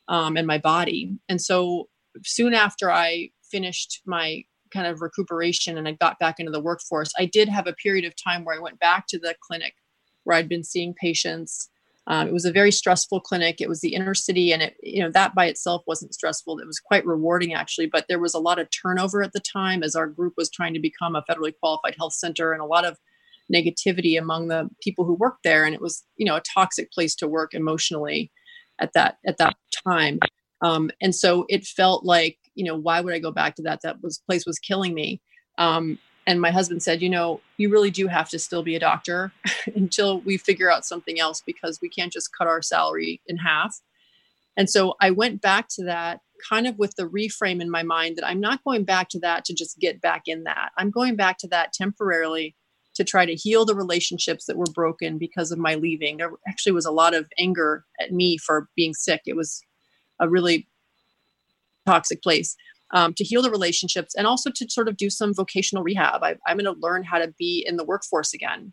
um, 0.09 0.37
and 0.37 0.47
my 0.47 0.59
body. 0.59 1.19
And 1.29 1.41
so 1.41 1.89
soon 2.25 2.55
after 2.55 2.91
I 2.91 3.31
finished 3.51 4.03
my 4.07 4.45
kind 4.71 4.87
of 4.87 5.01
recuperation 5.01 5.79
and 5.79 5.89
I 5.89 5.93
got 5.93 6.19
back 6.19 6.37
into 6.39 6.53
the 6.53 6.61
workforce, 6.61 7.11
I 7.19 7.25
did 7.25 7.49
have 7.49 7.67
a 7.67 7.73
period 7.73 8.05
of 8.05 8.15
time 8.23 8.45
where 8.45 8.57
I 8.57 8.61
went 8.61 8.79
back 8.79 9.07
to 9.09 9.19
the 9.19 9.35
clinic 9.41 9.75
where 10.29 10.37
I'd 10.37 10.49
been 10.49 10.63
seeing 10.63 10.93
patients. 10.93 11.71
Um, 12.07 12.29
it 12.29 12.35
was 12.35 12.45
a 12.45 12.53
very 12.53 12.71
stressful 12.71 13.21
clinic. 13.21 13.63
It 13.63 13.69
was 13.69 13.81
the 13.81 13.95
inner 13.95 14.15
city, 14.15 14.53
and 14.53 14.61
it 14.63 14.77
you 14.83 15.03
know 15.03 15.11
that 15.11 15.35
by 15.35 15.47
itself 15.47 15.83
wasn't 15.87 16.13
stressful. 16.13 16.59
It 16.59 16.67
was 16.67 16.79
quite 16.79 17.07
rewarding 17.07 17.55
actually, 17.55 17.87
but 17.87 18.05
there 18.09 18.19
was 18.19 18.35
a 18.35 18.39
lot 18.39 18.59
of 18.59 18.69
turnover 18.71 19.23
at 19.23 19.33
the 19.33 19.41
time 19.41 19.83
as 19.83 19.97
our 19.97 20.07
group 20.07 20.35
was 20.37 20.51
trying 20.51 20.75
to 20.75 20.81
become 20.81 21.17
a 21.17 21.25
federally 21.29 21.55
qualified 21.59 21.95
health 21.99 22.13
center, 22.13 22.53
and 22.53 22.61
a 22.61 22.67
lot 22.67 22.85
of 22.85 22.99
negativity 23.51 24.19
among 24.19 24.49
the 24.49 24.69
people 24.83 25.07
who 25.07 25.15
worked 25.15 25.43
there 25.43 25.65
and 25.65 25.75
it 25.75 25.81
was 25.81 26.05
you 26.19 26.27
know 26.27 26.37
a 26.37 26.43
toxic 26.43 26.93
place 26.93 27.15
to 27.15 27.27
work 27.27 27.55
emotionally 27.55 28.31
at 28.79 28.93
that 28.93 29.17
at 29.27 29.39
that 29.39 29.57
time 29.87 30.19
um, 30.61 30.91
and 31.01 31.15
so 31.15 31.47
it 31.49 31.65
felt 31.65 32.05
like 32.05 32.37
you 32.55 32.63
know 32.63 32.77
why 32.77 33.01
would 33.01 33.15
i 33.15 33.19
go 33.19 33.31
back 33.31 33.55
to 33.55 33.63
that 33.63 33.81
that 33.83 34.03
was 34.03 34.19
place 34.19 34.45
was 34.45 34.59
killing 34.59 34.93
me 34.93 35.23
um, 35.57 35.99
and 36.29 36.41
my 36.41 36.51
husband 36.51 36.83
said 36.83 37.03
you 37.03 37.09
know 37.09 37.41
you 37.57 37.69
really 37.71 37.91
do 37.91 38.07
have 38.07 38.29
to 38.29 38.39
still 38.39 38.63
be 38.63 38.77
a 38.77 38.81
doctor 38.81 39.33
until 39.75 40.21
we 40.21 40.37
figure 40.37 40.71
out 40.71 40.87
something 40.87 41.19
else 41.19 41.43
because 41.45 41.81
we 41.81 41.89
can't 41.89 42.13
just 42.13 42.31
cut 42.37 42.47
our 42.47 42.63
salary 42.63 43.21
in 43.27 43.37
half 43.37 43.81
and 44.57 44.71
so 44.71 44.95
i 45.01 45.11
went 45.11 45.41
back 45.41 45.67
to 45.69 45.83
that 45.85 46.21
kind 46.49 46.69
of 46.69 46.79
with 46.79 46.95
the 46.97 47.09
reframe 47.09 47.61
in 47.61 47.71
my 47.71 47.83
mind 47.83 48.17
that 48.17 48.27
i'm 48.27 48.41
not 48.41 48.63
going 48.63 48.85
back 48.85 49.09
to 49.09 49.19
that 49.19 49.45
to 49.45 49.53
just 49.53 49.79
get 49.81 50.01
back 50.01 50.23
in 50.27 50.45
that 50.45 50.71
i'm 50.79 50.91
going 50.91 51.17
back 51.17 51.39
to 51.39 51.49
that 51.49 51.73
temporarily 51.73 52.55
to 52.99 53.05
try 53.05 53.25
to 53.25 53.37
heal 53.37 53.65
the 53.65 53.77
relationships 53.77 54.47
that 54.47 54.57
were 54.57 54.67
broken 54.75 55.19
because 55.19 55.53
of 55.53 55.59
my 55.59 55.77
leaving. 55.77 56.17
There 56.17 56.33
actually 56.49 56.73
was 56.73 56.85
a 56.85 56.91
lot 56.91 57.15
of 57.15 57.27
anger 57.39 57.85
at 58.01 58.13
me 58.13 58.39
for 58.39 58.69
being 58.75 58.93
sick. 58.93 59.21
It 59.25 59.37
was 59.37 59.63
a 60.19 60.29
really 60.29 60.67
toxic 61.87 62.23
place. 62.23 62.57
Um, 62.95 63.13
to 63.15 63.25
heal 63.25 63.43
the 63.43 63.51
relationships 63.51 64.15
and 64.15 64.27
also 64.27 64.51
to 64.51 64.67
sort 64.71 64.89
of 64.89 64.97
do 64.97 65.11
some 65.11 65.35
vocational 65.35 65.85
rehab. 65.85 66.23
I, 66.23 66.37
am 66.49 66.57
going 66.57 66.65
to 66.65 66.81
learn 66.81 67.03
how 67.03 67.19
to 67.19 67.35
be 67.39 67.63
in 67.69 67.77
the 67.77 67.85
workforce 67.85 68.33
again. 68.33 68.73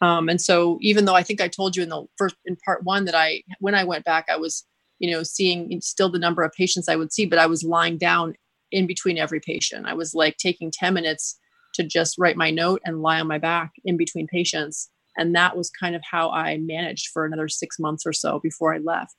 Um, 0.00 0.28
and 0.28 0.40
so, 0.40 0.78
even 0.80 1.04
though 1.04 1.14
I 1.14 1.22
think 1.22 1.40
I 1.40 1.46
told 1.46 1.76
you 1.76 1.84
in 1.84 1.88
the 1.88 2.04
first 2.18 2.34
in 2.44 2.56
part 2.64 2.82
one 2.82 3.04
that 3.04 3.14
I, 3.14 3.42
when 3.60 3.76
I 3.76 3.84
went 3.84 4.04
back, 4.04 4.26
I 4.28 4.36
was, 4.36 4.64
you 4.98 5.12
know, 5.12 5.22
seeing 5.22 5.80
still 5.80 6.10
the 6.10 6.18
number 6.18 6.42
of 6.42 6.52
patients 6.52 6.88
I 6.88 6.96
would 6.96 7.12
see, 7.12 7.24
but 7.24 7.38
I 7.38 7.46
was 7.46 7.62
lying 7.62 7.98
down 7.98 8.34
in 8.72 8.86
between 8.86 9.16
every 9.16 9.40
patient. 9.40 9.86
I 9.86 9.94
was 9.94 10.12
like 10.14 10.36
taking 10.38 10.70
10 10.70 10.92
minutes 10.92 11.38
to 11.74 11.84
just 11.84 12.16
write 12.18 12.36
my 12.36 12.50
note 12.50 12.80
and 12.84 13.02
lie 13.02 13.20
on 13.20 13.28
my 13.28 13.38
back 13.38 13.72
in 13.84 13.96
between 13.96 14.26
patients. 14.26 14.90
And 15.16 15.34
that 15.34 15.56
was 15.56 15.70
kind 15.70 15.94
of 15.94 16.02
how 16.10 16.30
I 16.30 16.58
managed 16.58 17.08
for 17.12 17.24
another 17.24 17.48
six 17.48 17.78
months 17.78 18.04
or 18.04 18.12
so 18.12 18.40
before 18.42 18.74
I 18.74 18.78
left. 18.78 19.14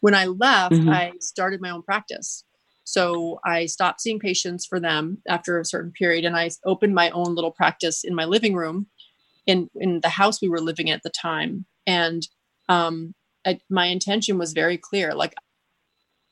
When 0.00 0.14
I 0.14 0.26
left, 0.26 0.74
mm-hmm. 0.74 0.88
I 0.88 1.12
started 1.20 1.60
my 1.60 1.70
own 1.70 1.82
practice. 1.82 2.44
So 2.86 3.40
I 3.44 3.66
stopped 3.66 4.00
seeing 4.00 4.20
patients 4.20 4.64
for 4.64 4.78
them 4.78 5.18
after 5.28 5.58
a 5.58 5.64
certain 5.64 5.90
period 5.90 6.24
and 6.24 6.36
I 6.36 6.50
opened 6.64 6.94
my 6.94 7.10
own 7.10 7.34
little 7.34 7.50
practice 7.50 8.04
in 8.04 8.14
my 8.14 8.24
living 8.24 8.54
room 8.54 8.86
in, 9.44 9.68
in 9.74 10.00
the 10.00 10.08
house 10.08 10.40
we 10.40 10.48
were 10.48 10.60
living 10.60 10.88
at 10.90 11.02
the 11.02 11.10
time. 11.10 11.66
And 11.84 12.26
um, 12.68 13.12
I, 13.44 13.58
my 13.68 13.86
intention 13.86 14.38
was 14.38 14.52
very 14.52 14.78
clear. 14.78 15.14
Like 15.14 15.34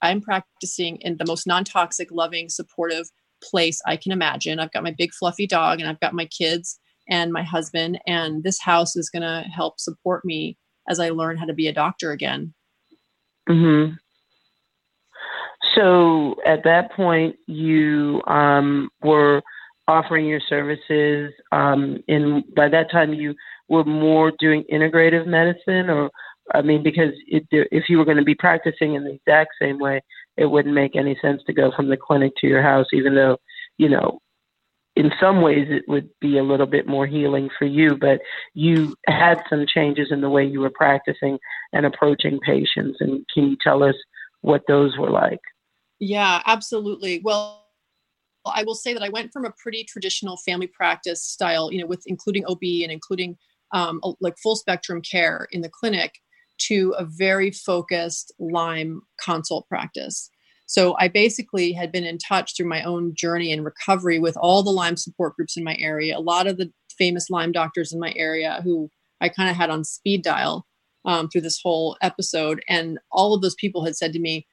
I'm 0.00 0.20
practicing 0.20 0.98
in 0.98 1.16
the 1.16 1.26
most 1.26 1.44
non-toxic, 1.44 2.10
loving, 2.12 2.48
supportive, 2.48 3.08
place 3.42 3.80
I 3.84 3.96
can 3.96 4.12
imagine. 4.12 4.60
I've 4.60 4.72
got 4.72 4.84
my 4.84 4.94
big 4.96 5.12
fluffy 5.12 5.46
dog 5.46 5.80
and 5.80 5.88
I've 5.88 6.00
got 6.00 6.14
my 6.14 6.26
kids 6.26 6.78
and 7.08 7.32
my 7.32 7.42
husband, 7.42 7.98
and 8.06 8.42
this 8.42 8.58
house 8.58 8.96
is 8.96 9.10
going 9.10 9.22
to 9.22 9.44
help 9.50 9.78
support 9.78 10.24
me 10.24 10.56
as 10.88 10.98
I 10.98 11.10
learn 11.10 11.36
how 11.36 11.44
to 11.44 11.52
be 11.52 11.68
a 11.68 11.72
doctor 11.72 12.12
again. 12.12 12.54
Hmm. 13.46 13.90
So 15.74 16.36
at 16.46 16.64
that 16.64 16.92
point, 16.92 17.36
you 17.46 18.22
um, 18.26 18.90
were 19.02 19.42
offering 19.88 20.26
your 20.26 20.40
services. 20.48 21.32
Um, 21.52 22.02
by 22.56 22.68
that 22.68 22.90
time, 22.90 23.12
you 23.12 23.34
were 23.68 23.84
more 23.84 24.32
doing 24.38 24.64
integrative 24.72 25.26
medicine, 25.26 25.90
or 25.90 26.10
I 26.54 26.62
mean, 26.62 26.82
because 26.82 27.12
it, 27.26 27.46
if 27.50 27.84
you 27.88 27.98
were 27.98 28.04
going 28.04 28.18
to 28.18 28.24
be 28.24 28.34
practicing 28.34 28.94
in 28.94 29.04
the 29.04 29.14
exact 29.14 29.52
same 29.60 29.78
way, 29.78 30.00
it 30.36 30.46
wouldn't 30.46 30.74
make 30.74 30.96
any 30.96 31.16
sense 31.22 31.42
to 31.46 31.52
go 31.52 31.72
from 31.74 31.88
the 31.88 31.96
clinic 31.96 32.32
to 32.40 32.46
your 32.46 32.62
house, 32.62 32.86
even 32.92 33.14
though, 33.14 33.38
you 33.78 33.88
know, 33.88 34.18
in 34.96 35.10
some 35.20 35.42
ways 35.42 35.66
it 35.70 35.84
would 35.88 36.08
be 36.20 36.38
a 36.38 36.42
little 36.42 36.66
bit 36.66 36.86
more 36.86 37.06
healing 37.06 37.48
for 37.58 37.64
you, 37.64 37.96
but 37.96 38.20
you 38.54 38.94
had 39.06 39.42
some 39.50 39.66
changes 39.66 40.08
in 40.10 40.20
the 40.20 40.30
way 40.30 40.44
you 40.44 40.60
were 40.60 40.70
practicing 40.70 41.38
and 41.72 41.84
approaching 41.84 42.38
patients. 42.40 42.98
And 43.00 43.24
can 43.32 43.48
you 43.48 43.56
tell 43.62 43.82
us 43.82 43.96
what 44.42 44.62
those 44.68 44.96
were 44.96 45.10
like? 45.10 45.40
Yeah, 46.04 46.42
absolutely. 46.44 47.20
Well, 47.24 47.64
I 48.44 48.62
will 48.62 48.74
say 48.74 48.92
that 48.92 49.02
I 49.02 49.08
went 49.08 49.32
from 49.32 49.46
a 49.46 49.52
pretty 49.52 49.84
traditional 49.84 50.36
family 50.36 50.66
practice 50.66 51.24
style, 51.24 51.72
you 51.72 51.80
know, 51.80 51.86
with 51.86 52.02
including 52.06 52.44
OB 52.44 52.62
and 52.82 52.92
including 52.92 53.38
um, 53.72 54.00
like 54.20 54.36
full 54.42 54.54
spectrum 54.54 55.00
care 55.00 55.48
in 55.50 55.62
the 55.62 55.70
clinic 55.70 56.12
to 56.58 56.94
a 56.98 57.06
very 57.06 57.50
focused 57.50 58.32
Lyme 58.38 59.00
consult 59.18 59.66
practice. 59.66 60.30
So 60.66 60.94
I 60.98 61.08
basically 61.08 61.72
had 61.72 61.90
been 61.90 62.04
in 62.04 62.18
touch 62.18 62.54
through 62.54 62.68
my 62.68 62.82
own 62.82 63.14
journey 63.14 63.50
and 63.50 63.64
recovery 63.64 64.18
with 64.18 64.36
all 64.36 64.62
the 64.62 64.70
Lyme 64.70 64.98
support 64.98 65.34
groups 65.36 65.56
in 65.56 65.64
my 65.64 65.76
area, 65.78 66.18
a 66.18 66.20
lot 66.20 66.46
of 66.46 66.58
the 66.58 66.70
famous 66.98 67.30
Lyme 67.30 67.52
doctors 67.52 67.94
in 67.94 67.98
my 67.98 68.12
area 68.14 68.60
who 68.62 68.90
I 69.22 69.30
kind 69.30 69.48
of 69.48 69.56
had 69.56 69.70
on 69.70 69.84
speed 69.84 70.22
dial 70.22 70.66
um, 71.06 71.28
through 71.28 71.42
this 71.42 71.60
whole 71.62 71.96
episode. 72.02 72.62
And 72.68 72.98
all 73.10 73.32
of 73.32 73.40
those 73.40 73.54
people 73.54 73.86
had 73.86 73.96
said 73.96 74.12
to 74.12 74.20
me, 74.20 74.46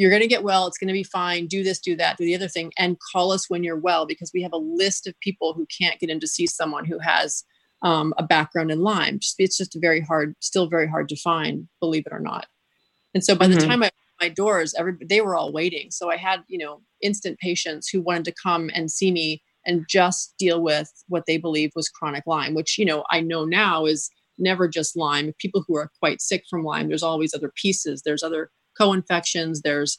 You're 0.00 0.08
going 0.08 0.22
to 0.22 0.28
get 0.28 0.42
well. 0.42 0.66
It's 0.66 0.78
going 0.78 0.88
to 0.88 0.94
be 0.94 1.04
fine. 1.04 1.46
Do 1.46 1.62
this, 1.62 1.78
do 1.78 1.94
that, 1.96 2.16
do 2.16 2.24
the 2.24 2.34
other 2.34 2.48
thing, 2.48 2.72
and 2.78 2.96
call 3.12 3.32
us 3.32 3.50
when 3.50 3.62
you're 3.62 3.78
well 3.78 4.06
because 4.06 4.30
we 4.32 4.40
have 4.40 4.54
a 4.54 4.56
list 4.56 5.06
of 5.06 5.12
people 5.20 5.52
who 5.52 5.66
can't 5.66 6.00
get 6.00 6.08
in 6.08 6.20
to 6.20 6.26
see 6.26 6.46
someone 6.46 6.86
who 6.86 6.98
has 7.00 7.44
um, 7.82 8.14
a 8.16 8.22
background 8.22 8.70
in 8.70 8.80
Lyme. 8.80 9.18
Just, 9.18 9.34
it's 9.38 9.58
just 9.58 9.76
very 9.78 10.00
hard, 10.00 10.36
still 10.40 10.70
very 10.70 10.88
hard 10.88 11.10
to 11.10 11.16
find, 11.16 11.68
believe 11.80 12.04
it 12.06 12.14
or 12.14 12.18
not. 12.18 12.46
And 13.12 13.22
so 13.22 13.34
by 13.34 13.44
mm-hmm. 13.44 13.58
the 13.58 13.66
time 13.66 13.82
I 13.82 13.88
opened 13.88 13.92
my 14.22 14.28
doors, 14.30 14.72
every 14.78 14.94
they 15.06 15.20
were 15.20 15.36
all 15.36 15.52
waiting. 15.52 15.90
So 15.90 16.10
I 16.10 16.16
had 16.16 16.44
you 16.48 16.56
know 16.56 16.80
instant 17.02 17.38
patients 17.38 17.86
who 17.88 18.00
wanted 18.00 18.24
to 18.24 18.34
come 18.42 18.70
and 18.74 18.90
see 18.90 19.12
me 19.12 19.42
and 19.66 19.84
just 19.86 20.32
deal 20.38 20.62
with 20.62 20.90
what 21.08 21.24
they 21.26 21.36
believe 21.36 21.72
was 21.76 21.90
chronic 21.90 22.24
Lyme, 22.26 22.54
which 22.54 22.78
you 22.78 22.86
know 22.86 23.04
I 23.10 23.20
know 23.20 23.44
now 23.44 23.84
is 23.84 24.08
never 24.38 24.66
just 24.66 24.96
Lyme. 24.96 25.34
People 25.38 25.62
who 25.68 25.76
are 25.76 25.90
quite 25.98 26.22
sick 26.22 26.44
from 26.48 26.64
Lyme, 26.64 26.88
there's 26.88 27.02
always 27.02 27.34
other 27.34 27.52
pieces. 27.54 28.00
There's 28.02 28.22
other 28.22 28.50
co-infections. 28.76 29.62
There's 29.62 29.98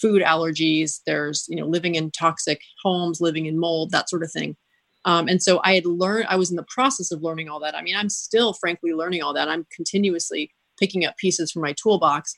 food 0.00 0.22
allergies. 0.22 1.00
There's 1.06 1.46
you 1.48 1.56
know 1.56 1.66
living 1.66 1.94
in 1.94 2.10
toxic 2.10 2.60
homes, 2.82 3.20
living 3.20 3.46
in 3.46 3.58
mold, 3.58 3.90
that 3.92 4.08
sort 4.08 4.22
of 4.22 4.32
thing. 4.32 4.56
Um, 5.04 5.28
and 5.28 5.42
so 5.42 5.60
I 5.64 5.74
had 5.74 5.86
learned, 5.86 6.26
I 6.28 6.36
was 6.36 6.50
in 6.50 6.56
the 6.56 6.66
process 6.68 7.10
of 7.10 7.22
learning 7.22 7.48
all 7.48 7.60
that. 7.60 7.76
I 7.76 7.82
mean, 7.82 7.96
I'm 7.96 8.08
still 8.08 8.54
frankly 8.54 8.92
learning 8.92 9.22
all 9.22 9.34
that. 9.34 9.48
I'm 9.48 9.66
continuously 9.74 10.50
picking 10.78 11.04
up 11.04 11.16
pieces 11.18 11.52
from 11.52 11.62
my 11.62 11.74
toolbox. 11.74 12.34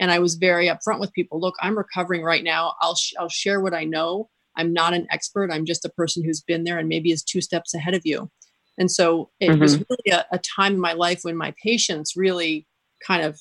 And 0.00 0.10
I 0.10 0.18
was 0.18 0.34
very 0.34 0.68
upfront 0.68 1.00
with 1.00 1.12
people 1.12 1.40
look, 1.40 1.54
I'm 1.60 1.78
recovering 1.78 2.22
right 2.22 2.42
now. 2.42 2.74
I'll, 2.80 2.96
sh- 2.96 3.14
I'll 3.18 3.28
share 3.28 3.60
what 3.60 3.74
I 3.74 3.84
know. 3.84 4.28
I'm 4.56 4.72
not 4.72 4.94
an 4.94 5.06
expert. 5.10 5.52
I'm 5.52 5.64
just 5.64 5.84
a 5.84 5.90
person 5.90 6.24
who's 6.24 6.40
been 6.40 6.64
there 6.64 6.78
and 6.78 6.88
maybe 6.88 7.12
is 7.12 7.22
two 7.22 7.40
steps 7.40 7.74
ahead 7.74 7.94
of 7.94 8.02
you. 8.04 8.30
And 8.76 8.90
so 8.90 9.30
it 9.40 9.50
mm-hmm. 9.50 9.60
was 9.60 9.78
really 9.78 10.10
a, 10.12 10.24
a, 10.32 10.38
time 10.38 10.74
in 10.74 10.80
my 10.80 10.92
life 10.92 11.20
when 11.22 11.36
my 11.36 11.54
patients 11.62 12.16
really 12.16 12.66
kind 13.04 13.24
of, 13.24 13.40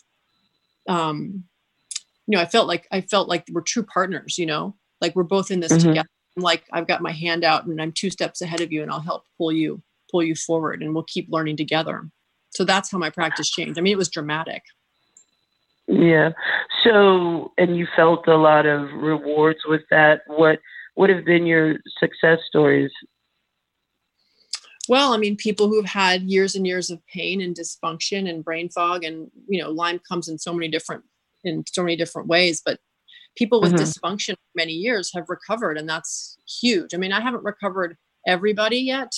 um, 0.88 1.44
you 2.28 2.36
know, 2.38 2.42
I 2.42 2.46
felt 2.46 2.68
like 2.68 2.88
I 2.92 3.02
felt 3.02 3.28
like 3.28 3.46
we're 3.52 3.62
true 3.62 3.84
partners. 3.84 4.38
You 4.38 4.46
know, 4.46 4.76
like 5.02 5.16
we're 5.16 5.24
both 5.24 5.52
in 5.52 5.60
this 5.60 5.72
mm-hmm. 5.72 5.90
together 5.90 6.10
like 6.38 6.64
I've 6.72 6.88
got 6.88 7.02
my 7.02 7.12
hand 7.12 7.44
out 7.44 7.66
and 7.66 7.82
I'm 7.82 7.92
two 7.92 8.10
steps 8.10 8.42
ahead 8.42 8.62
of 8.62 8.72
you 8.72 8.82
and 8.82 8.92
I'll 8.92 9.02
help 9.02 9.24
pull 9.38 9.52
you 9.52 9.82
pull 10.10 10.24
you 10.24 10.36
forward 10.36 10.82
and 10.82 10.94
we'll 10.94 11.04
keep 11.04 11.28
learning 11.30 11.58
together. 11.58 12.10
So 12.52 12.64
that's 12.64 12.92
how 12.92 12.98
my 12.98 13.10
practice 13.10 13.50
changed. 13.50 13.78
I 13.78 13.82
mean, 13.82 13.92
it 13.92 13.98
was 13.98 14.10
dramatic. 14.10 14.64
Yeah. 15.88 16.32
So, 16.84 17.52
and 17.58 17.76
you 17.76 17.88
felt 17.96 18.28
a 18.28 18.36
lot 18.36 18.66
of 18.66 18.90
rewards 18.94 19.60
with 19.68 19.82
that. 19.90 20.22
What 20.28 20.60
would 20.96 21.10
have 21.10 21.26
been 21.26 21.46
your 21.46 21.76
success 22.00 22.40
stories? 22.48 22.92
Well, 24.90 25.14
I 25.14 25.18
mean, 25.18 25.36
people 25.36 25.68
who've 25.68 25.86
had 25.86 26.24
years 26.24 26.56
and 26.56 26.66
years 26.66 26.90
of 26.90 27.06
pain 27.08 27.42
and 27.42 27.56
dysfunction 27.56 28.30
and 28.30 28.44
brain 28.44 28.70
fog, 28.70 29.04
and 29.04 29.30
you 29.50 29.62
know, 29.62 29.70
Lyme 29.70 30.00
comes 30.00 30.30
in 30.30 30.40
so 30.40 30.54
many 30.54 30.70
different 30.70 31.04
in 31.44 31.64
so 31.68 31.84
many 31.84 31.96
different 31.96 32.28
ways. 32.28 32.62
But 32.66 32.80
people 33.38 33.62
with 33.62 33.74
mm-hmm. 33.74 33.84
dysfunction 33.84 34.34
for 34.34 34.56
many 34.56 34.74
years 34.74 35.12
have 35.14 35.30
recovered 35.30 35.78
and 35.78 35.88
that's 35.88 36.38
huge 36.62 36.94
i 36.94 36.98
mean 36.98 37.14
i 37.14 37.22
haven't 37.22 37.44
recovered 37.44 37.96
everybody 38.26 38.78
yet 38.78 39.12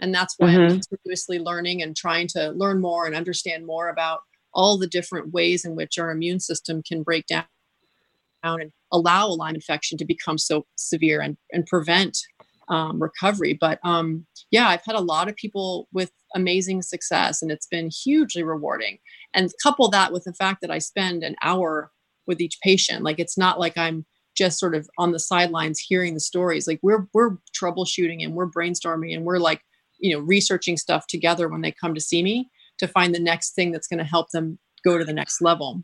and 0.00 0.14
that's 0.14 0.34
why 0.38 0.48
mm-hmm. 0.48 0.62
i'm 0.62 0.80
continuously 0.80 1.38
learning 1.38 1.82
and 1.82 1.96
trying 1.96 2.26
to 2.26 2.50
learn 2.52 2.80
more 2.80 3.04
and 3.06 3.14
understand 3.14 3.66
more 3.66 3.88
about 3.88 4.20
all 4.54 4.78
the 4.78 4.86
different 4.86 5.32
ways 5.32 5.64
in 5.64 5.74
which 5.74 5.98
our 5.98 6.10
immune 6.10 6.40
system 6.40 6.82
can 6.82 7.02
break 7.02 7.26
down 7.26 7.44
and 8.44 8.72
allow 8.92 9.26
a 9.26 9.28
lyme 9.28 9.54
infection 9.54 9.96
to 9.98 10.04
become 10.04 10.36
so 10.38 10.66
severe 10.76 11.20
and, 11.20 11.36
and 11.50 11.66
prevent 11.66 12.18
um, 12.68 13.02
recovery 13.02 13.52
but 13.52 13.78
um, 13.84 14.24
yeah 14.50 14.68
i've 14.68 14.84
had 14.86 14.94
a 14.94 15.00
lot 15.00 15.28
of 15.28 15.36
people 15.36 15.88
with 15.92 16.12
amazing 16.34 16.82
success 16.82 17.42
and 17.42 17.50
it's 17.50 17.66
been 17.66 17.90
hugely 17.90 18.42
rewarding 18.42 18.98
and 19.34 19.50
couple 19.62 19.88
that 19.88 20.12
with 20.12 20.24
the 20.24 20.34
fact 20.34 20.60
that 20.60 20.70
i 20.70 20.78
spend 20.78 21.22
an 21.22 21.36
hour 21.42 21.90
with 22.26 22.40
each 22.40 22.58
patient. 22.62 23.02
Like 23.02 23.18
it's 23.18 23.38
not 23.38 23.58
like 23.58 23.76
I'm 23.76 24.04
just 24.36 24.58
sort 24.58 24.74
of 24.74 24.88
on 24.98 25.12
the 25.12 25.18
sidelines 25.18 25.78
hearing 25.78 26.14
the 26.14 26.20
stories. 26.20 26.66
Like 26.66 26.80
we're 26.82 27.06
we're 27.12 27.36
troubleshooting 27.58 28.24
and 28.24 28.34
we're 28.34 28.50
brainstorming 28.50 29.14
and 29.14 29.24
we're 29.24 29.38
like, 29.38 29.62
you 29.98 30.14
know, 30.14 30.22
researching 30.22 30.76
stuff 30.76 31.06
together 31.06 31.48
when 31.48 31.60
they 31.60 31.72
come 31.72 31.94
to 31.94 32.00
see 32.00 32.22
me 32.22 32.50
to 32.78 32.88
find 32.88 33.14
the 33.14 33.20
next 33.20 33.54
thing 33.54 33.72
that's 33.72 33.86
going 33.86 33.98
to 33.98 34.04
help 34.04 34.30
them 34.30 34.58
go 34.84 34.98
to 34.98 35.04
the 35.04 35.12
next 35.12 35.40
level. 35.40 35.82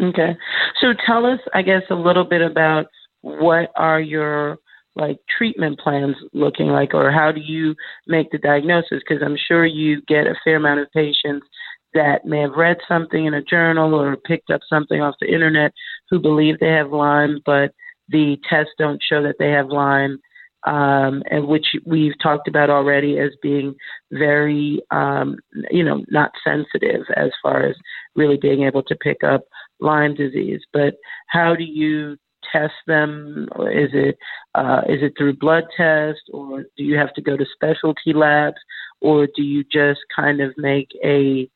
Okay. 0.00 0.36
So 0.80 0.94
tell 1.04 1.26
us, 1.26 1.40
I 1.54 1.62
guess, 1.62 1.82
a 1.90 1.94
little 1.94 2.24
bit 2.24 2.40
about 2.40 2.86
what 3.20 3.70
are 3.76 4.00
your 4.00 4.58
like 4.94 5.18
treatment 5.38 5.78
plans 5.78 6.16
looking 6.32 6.68
like, 6.68 6.94
or 6.94 7.10
how 7.10 7.32
do 7.32 7.40
you 7.40 7.74
make 8.06 8.30
the 8.30 8.38
diagnosis? 8.38 9.00
Because 9.06 9.22
I'm 9.24 9.36
sure 9.48 9.64
you 9.64 10.02
get 10.02 10.26
a 10.26 10.34
fair 10.44 10.56
amount 10.56 10.80
of 10.80 10.92
patients 10.92 11.46
that 11.94 12.24
may 12.24 12.40
have 12.40 12.52
read 12.52 12.78
something 12.88 13.26
in 13.26 13.34
a 13.34 13.42
journal 13.42 13.94
or 13.94 14.16
picked 14.16 14.50
up 14.50 14.60
something 14.68 15.00
off 15.00 15.14
the 15.20 15.32
internet 15.32 15.72
who 16.10 16.18
believe 16.18 16.58
they 16.58 16.68
have 16.68 16.90
Lyme, 16.90 17.40
but 17.44 17.72
the 18.08 18.36
tests 18.48 18.72
don't 18.78 19.02
show 19.02 19.22
that 19.22 19.36
they 19.38 19.50
have 19.50 19.68
Lyme, 19.68 20.18
um, 20.66 21.22
and 21.30 21.46
which 21.46 21.66
we've 21.84 22.18
talked 22.22 22.48
about 22.48 22.70
already 22.70 23.18
as 23.18 23.30
being 23.42 23.74
very, 24.10 24.80
um, 24.90 25.36
you 25.70 25.82
know, 25.82 26.04
not 26.08 26.32
sensitive 26.44 27.04
as 27.16 27.30
far 27.42 27.66
as 27.66 27.76
really 28.14 28.36
being 28.36 28.62
able 28.62 28.82
to 28.84 28.96
pick 28.96 29.24
up 29.24 29.42
Lyme 29.80 30.14
disease. 30.14 30.60
But 30.72 30.94
how 31.28 31.54
do 31.56 31.64
you 31.64 32.16
test 32.50 32.74
them? 32.86 33.48
Is 33.72 33.90
it 33.92 34.18
uh, 34.54 34.82
is 34.88 35.02
it 35.02 35.14
through 35.16 35.36
blood 35.36 35.64
test, 35.76 36.20
or 36.32 36.64
do 36.76 36.84
you 36.84 36.96
have 36.96 37.12
to 37.14 37.22
go 37.22 37.36
to 37.36 37.46
specialty 37.54 38.12
labs, 38.12 38.58
or 39.00 39.26
do 39.26 39.42
you 39.42 39.64
just 39.64 40.00
kind 40.14 40.40
of 40.40 40.52
make 40.56 40.88
a 41.04 41.50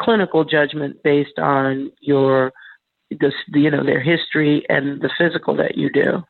clinical 0.00 0.44
judgment 0.44 1.02
based 1.02 1.38
on 1.38 1.90
your 2.00 2.52
the, 3.10 3.32
you 3.54 3.70
know 3.70 3.84
their 3.84 4.00
history 4.00 4.64
and 4.68 5.00
the 5.00 5.10
physical 5.18 5.56
that 5.56 5.76
you 5.76 5.90
do? 5.90 6.22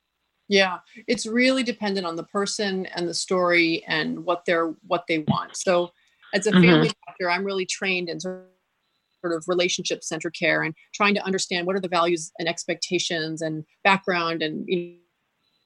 Yeah, 0.49 0.79
it's 1.07 1.27
really 1.27 1.63
dependent 1.63 2.07
on 2.07 2.17
the 2.17 2.25
person 2.25 2.87
and 2.87 3.09
the 3.09 3.15
story 3.15 3.85
and 3.87 4.25
what 4.25 4.45
they're 4.47 4.75
what 4.87 5.05
they 5.07 5.21
want. 5.21 5.57
So, 5.57 5.93
as 6.35 6.47
a 6.47 6.53
family 6.53 6.89
mm-hmm. 6.89 7.11
doctor, 7.11 7.31
I'm 7.31 7.45
really 7.45 7.67
trained 7.67 8.09
in 8.09 8.19
sort 8.19 8.49
of 9.25 9.45
relationship 9.47 10.03
centered 10.03 10.35
care 10.39 10.63
and 10.63 10.75
trying 10.95 11.15
to 11.15 11.25
understand 11.25 11.67
what 11.67 11.77
are 11.77 11.81
the 11.81 11.89
values 11.89 12.33
and 12.39 12.49
expectations 12.49 13.43
and 13.43 13.65
background 13.85 14.43
and 14.43 14.65
you 14.67 14.97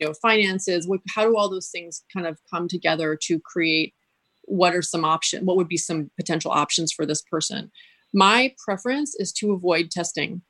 know 0.00 0.14
finances. 0.20 0.88
How 1.14 1.24
do 1.24 1.36
all 1.36 1.48
those 1.48 1.68
things 1.68 2.02
kind 2.12 2.26
of 2.26 2.38
come 2.52 2.68
together 2.68 3.18
to 3.22 3.40
create 3.40 3.94
what 4.42 4.74
are 4.74 4.82
some 4.82 5.04
options? 5.04 5.44
What 5.44 5.56
would 5.56 5.68
be 5.68 5.76
some 5.76 6.10
potential 6.16 6.50
options 6.50 6.92
for 6.92 7.06
this 7.06 7.22
person? 7.22 7.70
My 8.12 8.54
preference 8.64 9.14
is 9.18 9.32
to 9.34 9.52
avoid 9.52 9.90
testing 9.90 10.42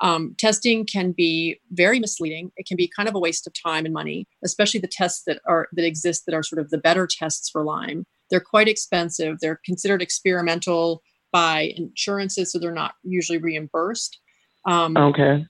um, 0.00 0.34
testing 0.38 0.84
can 0.84 1.12
be 1.12 1.60
very 1.70 1.98
misleading. 1.98 2.50
It 2.56 2.66
can 2.66 2.76
be 2.76 2.90
kind 2.94 3.08
of 3.08 3.14
a 3.14 3.20
waste 3.20 3.46
of 3.46 3.54
time 3.54 3.84
and 3.84 3.94
money, 3.94 4.26
especially 4.44 4.80
the 4.80 4.88
tests 4.88 5.22
that 5.26 5.40
are 5.46 5.68
that 5.72 5.86
exist 5.86 6.24
that 6.26 6.34
are 6.34 6.42
sort 6.42 6.60
of 6.60 6.70
the 6.70 6.78
better 6.78 7.06
tests 7.06 7.48
for 7.48 7.64
Lyme. 7.64 8.04
They're 8.30 8.40
quite 8.40 8.68
expensive. 8.68 9.38
They're 9.40 9.60
considered 9.64 10.02
experimental 10.02 11.02
by 11.34 11.74
insurances, 11.76 12.52
so 12.52 12.60
they're 12.60 12.70
not 12.70 12.94
usually 13.02 13.38
reimbursed. 13.38 14.20
Um, 14.66 14.96
okay. 14.96 15.44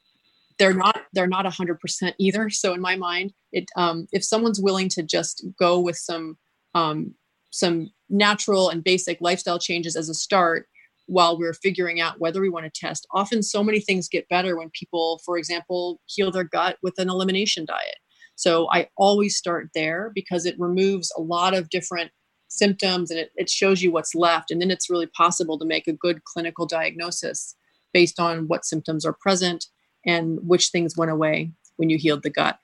They're 0.59 0.73
not. 0.73 1.03
They're 1.12 1.26
not 1.26 1.45
hundred 1.53 1.79
percent 1.79 2.17
either. 2.19 2.49
So 2.49 2.73
in 2.73 2.81
my 2.81 2.97
mind, 2.97 3.35
it 3.53 3.67
um, 3.76 4.07
if 4.11 4.25
someone's 4.25 4.61
willing 4.61 4.88
to 4.91 5.03
just 5.03 5.45
go 5.61 5.79
with 5.79 5.97
some 5.97 6.38
um, 6.75 7.14
some 7.50 7.91
natural 8.09 8.71
and 8.71 8.83
basic 8.83 9.19
lifestyle 9.21 9.59
changes 9.59 9.95
as 9.95 10.09
a 10.09 10.14
start, 10.14 10.67
while 11.07 11.37
we're 11.38 11.53
figuring 11.53 12.00
out 12.00 12.19
whether 12.19 12.41
we 12.41 12.49
want 12.49 12.64
to 12.64 12.81
test. 12.81 13.07
Often, 13.12 13.43
so 13.43 13.62
many 13.62 13.79
things 13.79 14.09
get 14.09 14.29
better 14.31 14.57
when 14.57 14.71
people, 14.71 15.21
for 15.26 15.37
example, 15.37 16.00
heal 16.07 16.31
their 16.31 16.45
gut 16.45 16.79
with 16.83 16.95
an 16.99 17.11
elimination 17.11 17.67
diet. 17.67 17.99
So 18.37 18.69
I 18.73 18.88
always 18.97 19.37
start 19.37 19.69
there 19.75 20.11
because 20.14 20.47
it 20.47 20.57
removes 20.59 21.12
a 21.17 21.21
lot 21.21 21.55
of 21.55 21.69
different 21.69 22.11
symptoms 22.54 23.11
and 23.11 23.20
it, 23.20 23.32
it 23.37 23.50
shows 23.50 23.82
you 23.82 23.92
what's 23.92 24.14
left. 24.14 24.50
And 24.50 24.61
then 24.61 24.70
it's 24.70 24.90
really 24.90 25.06
possible 25.06 25.58
to 25.58 25.64
make 25.64 25.87
a 25.88 25.92
good 25.92 26.25
clinical 26.25 26.66
diagnosis 26.66 27.54
based 27.92 28.18
on 28.18 28.49
what 28.49 28.64
symptoms 28.64 29.04
are 29.04 29.12
present 29.12 29.66
and 30.06 30.38
which 30.42 30.68
things 30.68 30.96
went 30.96 31.11
away 31.11 31.50
when 31.76 31.90
you 31.90 31.99
healed 31.99 32.23
the 32.23 32.30
gut. 32.30 32.58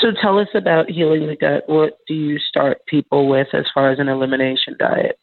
So 0.00 0.08
tell 0.20 0.38
us 0.38 0.48
about 0.54 0.90
healing 0.90 1.26
the 1.26 1.36
gut. 1.36 1.64
What 1.66 1.98
do 2.08 2.14
you 2.14 2.38
start 2.38 2.84
people 2.86 3.28
with 3.28 3.48
as 3.52 3.66
far 3.72 3.90
as 3.90 3.98
an 3.98 4.08
elimination 4.08 4.76
diet? 4.78 5.18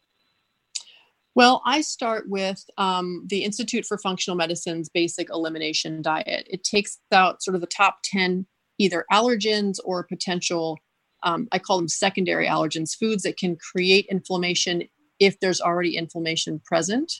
Well, 1.36 1.62
I 1.66 1.82
start 1.82 2.26
with 2.28 2.64
um, 2.78 3.26
the 3.28 3.44
Institute 3.44 3.86
for 3.86 3.98
Functional 3.98 4.36
Medicine's 4.36 4.90
basic 4.90 5.30
elimination 5.30 6.02
diet. 6.02 6.48
It 6.50 6.64
takes 6.64 7.00
out 7.12 7.42
sort 7.44 7.56
of 7.56 7.62
the 7.62 7.68
top 7.68 8.00
10 8.04 8.46
either 8.78 9.06
allergens 9.12 9.78
or 9.84 10.04
potential, 10.04 10.78
um, 11.24 11.48
I 11.52 11.60
call 11.60 11.78
them 11.78 11.88
secondary 11.88 12.48
allergens, 12.48 12.96
foods 12.96 13.24
that 13.24 13.38
can 13.38 13.58
create 13.58 14.06
inflammation 14.10 14.84
if 15.20 15.40
there's 15.40 15.62
already 15.62 15.98
inflammation 15.98 16.62
present. 16.66 17.12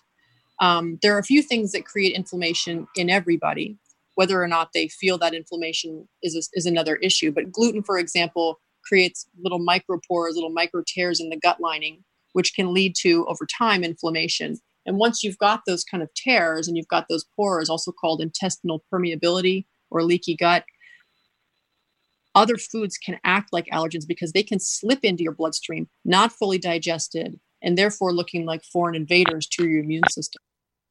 Um, 0.62 1.00
there 1.02 1.16
are 1.16 1.20
a 1.20 1.24
few 1.24 1.42
things 1.42 1.72
that 1.72 1.86
create 1.86 2.16
inflammation 2.16 2.88
in 2.96 3.10
everybody. 3.10 3.78
Whether 4.16 4.42
or 4.42 4.48
not 4.48 4.70
they 4.74 4.90
feel 4.90 5.18
that 5.20 5.34
inflammation 5.34 6.08
is, 6.22 6.36
a, 6.36 6.44
is 6.58 6.66
another 6.66 6.98
issue. 6.98 7.32
But 7.32 7.52
gluten, 7.52 7.84
for 7.84 7.98
example, 7.98 8.60
creates 8.84 9.28
little 9.42 9.60
micropores, 9.60 10.34
little 10.34 10.50
micro 10.50 10.84
tears 10.86 11.20
in 11.20 11.30
the 11.30 11.38
gut 11.38 11.60
lining 11.60 12.04
which 12.34 12.54
can 12.56 12.74
lead 12.74 12.96
to 12.96 13.26
over 13.28 13.46
time 13.46 13.84
inflammation. 13.84 14.58
And 14.86 14.98
once 14.98 15.24
you've 15.24 15.38
got 15.38 15.62
those 15.66 15.84
kind 15.84 16.02
of 16.02 16.14
tears 16.14 16.68
and 16.68 16.78
you've 16.78 16.88
got 16.88 17.06
those 17.10 17.26
pores, 17.36 17.70
also 17.70 17.92
called 17.92 18.22
intestinal 18.22 18.84
permeability 18.92 19.66
or 19.92 20.04
leaky 20.04 20.36
gut, 20.36 20.64
other 22.36 22.58
foods 22.58 22.98
can 22.98 23.20
act 23.24 23.52
like 23.52 23.68
allergens 23.68 24.08
because 24.08 24.32
they 24.32 24.44
can 24.44 24.60
slip 24.60 25.04
into 25.04 25.24
your 25.24 25.34
bloodstream, 25.34 25.90
not 26.06 26.32
fully 26.32 26.58
digested, 26.58 27.40
and 27.62 27.78
therefore 27.78 28.14
looking 28.14 28.46
like 28.46 28.64
foreign 28.64 28.96
invaders 28.96 29.48
to 29.48 29.68
your 29.68 29.84
immune 29.84 30.08
system. 30.10 30.42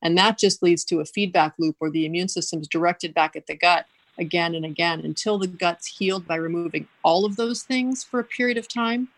And 0.03 0.17
that 0.19 0.39
just 0.39 0.63
leads 0.63 0.85
to 0.87 1.01
a 1.01 1.05
feedback 1.05 1.55
loop 1.59 1.77
where 1.79 1.91
the 1.91 2.07
immune 2.07 2.29
system 2.29 2.61
is 2.61 2.69
directed 2.69 3.15
back 3.15 3.37
at 3.37 3.47
the 3.47 3.57
gut 3.57 3.87
again 4.19 4.55
and 4.55 4.65
again 4.65 5.01
until 5.01 5.39
the 5.39 5.47
gut's 5.47 5.87
healed 5.87 6.27
by 6.27 6.37
removing 6.37 6.89
all 7.03 7.25
of 7.25 7.37
those 7.37 7.63
things 7.63 8.03
for 8.05 8.19
a 8.21 8.25
period 8.25 8.59
of 8.59 8.69
time 8.69 9.09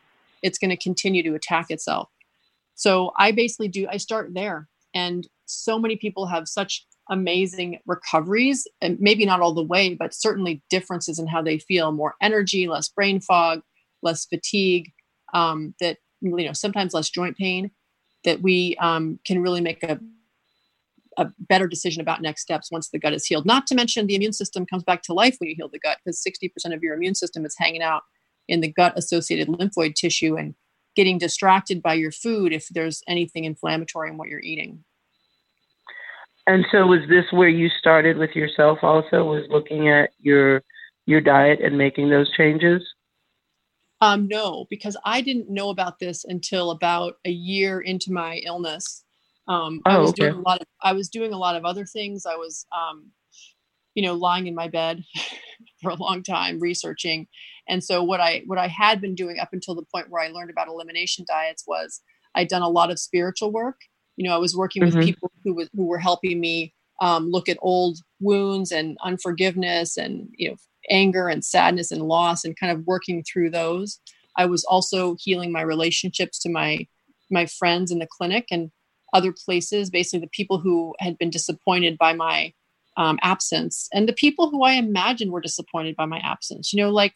it's 0.42 0.59
going 0.59 0.70
to 0.70 0.76
continue 0.76 1.22
to 1.22 1.35
attack 1.35 1.70
itself. 1.70 2.09
So 2.74 3.12
I 3.18 3.33
basically 3.33 3.68
do, 3.68 3.87
I 3.90 3.98
start 3.98 4.33
there. 4.35 4.68
And 4.94 5.26
so 5.46 5.78
many 5.78 5.96
people 5.96 6.26
have 6.26 6.48
such 6.48 6.87
amazing 7.11 7.79
recoveries, 7.87 8.66
and 8.81 8.99
maybe 9.01 9.27
not 9.27 9.40
all 9.40 9.53
the 9.53 9.62
way, 9.62 9.94
but 9.94 10.14
certainly 10.14 10.62
differences 10.70 11.18
in 11.18 11.27
how 11.27 11.42
they 11.42 11.59
feel 11.59 11.92
more 11.92 12.14
energy, 12.23 12.68
less 12.68 12.88
brain 12.88 13.20
fog, 13.20 13.61
less 14.03 14.25
fatigue, 14.25 14.90
um, 15.35 15.75
that, 15.81 15.99
you 16.20 16.31
know, 16.31 16.53
sometimes 16.53 16.94
less 16.94 17.11
joint 17.11 17.37
pain, 17.37 17.70
that 18.25 18.42
we 18.42 18.77
um, 18.81 19.18
can 19.27 19.42
really 19.42 19.61
make 19.61 19.83
a 19.83 19.99
a 21.16 21.31
better 21.38 21.66
decision 21.66 22.01
about 22.01 22.23
next 22.23 22.40
steps 22.40 22.70
once 22.70 22.88
the 22.88 22.99
gut 22.99 23.12
is 23.12 23.27
healed. 23.27 23.44
Not 23.44 23.66
to 23.66 23.75
mention 23.75 24.07
the 24.07 24.14
immune 24.14 24.33
system 24.33 24.64
comes 24.64 24.85
back 24.85 25.03
to 25.03 25.12
life 25.12 25.37
when 25.38 25.51
you 25.51 25.57
heal 25.57 25.68
the 25.68 25.79
gut 25.79 25.99
because 26.03 26.23
60% 26.27 26.75
of 26.75 26.83
your 26.83 26.94
immune 26.94 27.14
system 27.14 27.44
is 27.44 27.55
hanging 27.59 27.83
out 27.83 28.03
in 28.49 28.61
the 28.61 28.73
gut 28.73 28.94
associated 28.96 29.49
lymphoid 29.49 29.94
tissue 29.94 30.37
and 30.37 30.55
getting 30.96 31.18
distracted 31.18 31.83
by 31.83 31.94
your 31.94 32.11
food 32.11 32.53
if 32.53 32.68
there's 32.70 33.03
anything 33.07 33.44
inflammatory 33.44 34.11
in 34.11 34.16
what 34.16 34.29
you're 34.29 34.40
eating. 34.40 34.85
And 36.50 36.66
so 36.72 36.84
was 36.84 36.98
this 37.08 37.26
where 37.30 37.48
you 37.48 37.68
started 37.78 38.18
with 38.18 38.34
yourself 38.34 38.80
also 38.82 39.22
was 39.22 39.44
looking 39.50 39.88
at 39.88 40.10
your 40.18 40.64
your 41.06 41.20
diet 41.20 41.60
and 41.60 41.78
making 41.78 42.10
those 42.10 42.28
changes? 42.36 42.82
Um, 44.00 44.26
no, 44.26 44.66
because 44.68 44.96
I 45.04 45.20
didn't 45.20 45.48
know 45.48 45.70
about 45.70 46.00
this 46.00 46.24
until 46.24 46.72
about 46.72 47.14
a 47.24 47.30
year 47.30 47.80
into 47.80 48.12
my 48.12 48.38
illness. 48.44 49.04
Um, 49.46 49.80
I 49.86 49.94
oh, 49.94 50.00
was 50.00 50.10
okay. 50.10 50.24
doing 50.24 50.38
a 50.38 50.48
lot 50.48 50.60
of 50.60 50.66
I 50.82 50.92
was 50.92 51.08
doing 51.08 51.32
a 51.32 51.38
lot 51.38 51.54
of 51.54 51.64
other 51.64 51.86
things. 51.86 52.26
I 52.26 52.34
was 52.34 52.66
um, 52.76 53.12
you 53.94 54.02
know, 54.02 54.14
lying 54.14 54.48
in 54.48 54.54
my 54.56 54.66
bed 54.66 55.04
for 55.80 55.92
a 55.92 55.94
long 55.94 56.24
time 56.24 56.58
researching. 56.58 57.28
And 57.68 57.84
so 57.84 58.02
what 58.02 58.20
I 58.20 58.42
what 58.46 58.58
I 58.58 58.66
had 58.66 59.00
been 59.00 59.14
doing 59.14 59.38
up 59.38 59.50
until 59.52 59.76
the 59.76 59.86
point 59.94 60.10
where 60.10 60.24
I 60.24 60.28
learned 60.30 60.50
about 60.50 60.66
elimination 60.66 61.24
diets 61.28 61.62
was 61.64 62.00
I'd 62.34 62.48
done 62.48 62.62
a 62.62 62.68
lot 62.68 62.90
of 62.90 62.98
spiritual 62.98 63.52
work. 63.52 63.82
You 64.20 64.28
know, 64.28 64.35
I 64.35 64.38
was 64.38 64.54
working 64.54 64.85
with 64.85 64.92
mm-hmm. 64.92 65.04
people 65.04 65.33
who 65.44 65.54
was 65.54 65.70
who 65.74 65.87
were 65.87 65.98
helping 65.98 66.40
me 66.40 66.74
um, 67.00 67.30
look 67.30 67.48
at 67.48 67.56
old 67.62 68.00
wounds 68.20 68.70
and 68.70 68.98
unforgiveness 69.02 69.96
and 69.96 70.28
you 70.37 70.50
know 70.50 70.56
anger 70.90 71.28
and 71.28 71.42
sadness 71.42 71.90
and 71.90 72.02
loss 72.02 72.44
and 72.44 72.54
kind 72.54 72.70
of 72.70 72.87
working 72.87 73.24
through 73.24 73.48
those. 73.48 73.98
I 74.37 74.44
was 74.44 74.62
also 74.64 75.16
healing 75.18 75.52
my 75.52 75.62
relationships 75.62 76.38
to 76.40 76.50
my 76.50 76.87
my 77.30 77.46
friends 77.46 77.90
in 77.90 77.98
the 77.98 78.06
clinic 78.06 78.48
and 78.50 78.70
other 79.14 79.33
places, 79.33 79.88
basically 79.88 80.20
the 80.20 80.30
people 80.33 80.59
who 80.59 80.94
had 80.98 81.16
been 81.16 81.30
disappointed 81.30 81.96
by 81.96 82.12
my 82.12 82.52
um, 82.98 83.18
absence 83.22 83.88
and 83.94 84.06
the 84.06 84.12
people 84.12 84.50
who 84.50 84.64
I 84.64 84.72
imagined 84.72 85.33
were 85.33 85.40
disappointed 85.40 85.96
by 85.96 86.04
my 86.04 86.18
absence. 86.18 86.74
You 86.74 86.83
know, 86.83 86.90
like 86.90 87.14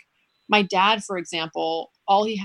my 0.49 0.63
dad, 0.63 1.05
for 1.05 1.19
example, 1.19 1.93
all 2.09 2.25
he 2.25 2.43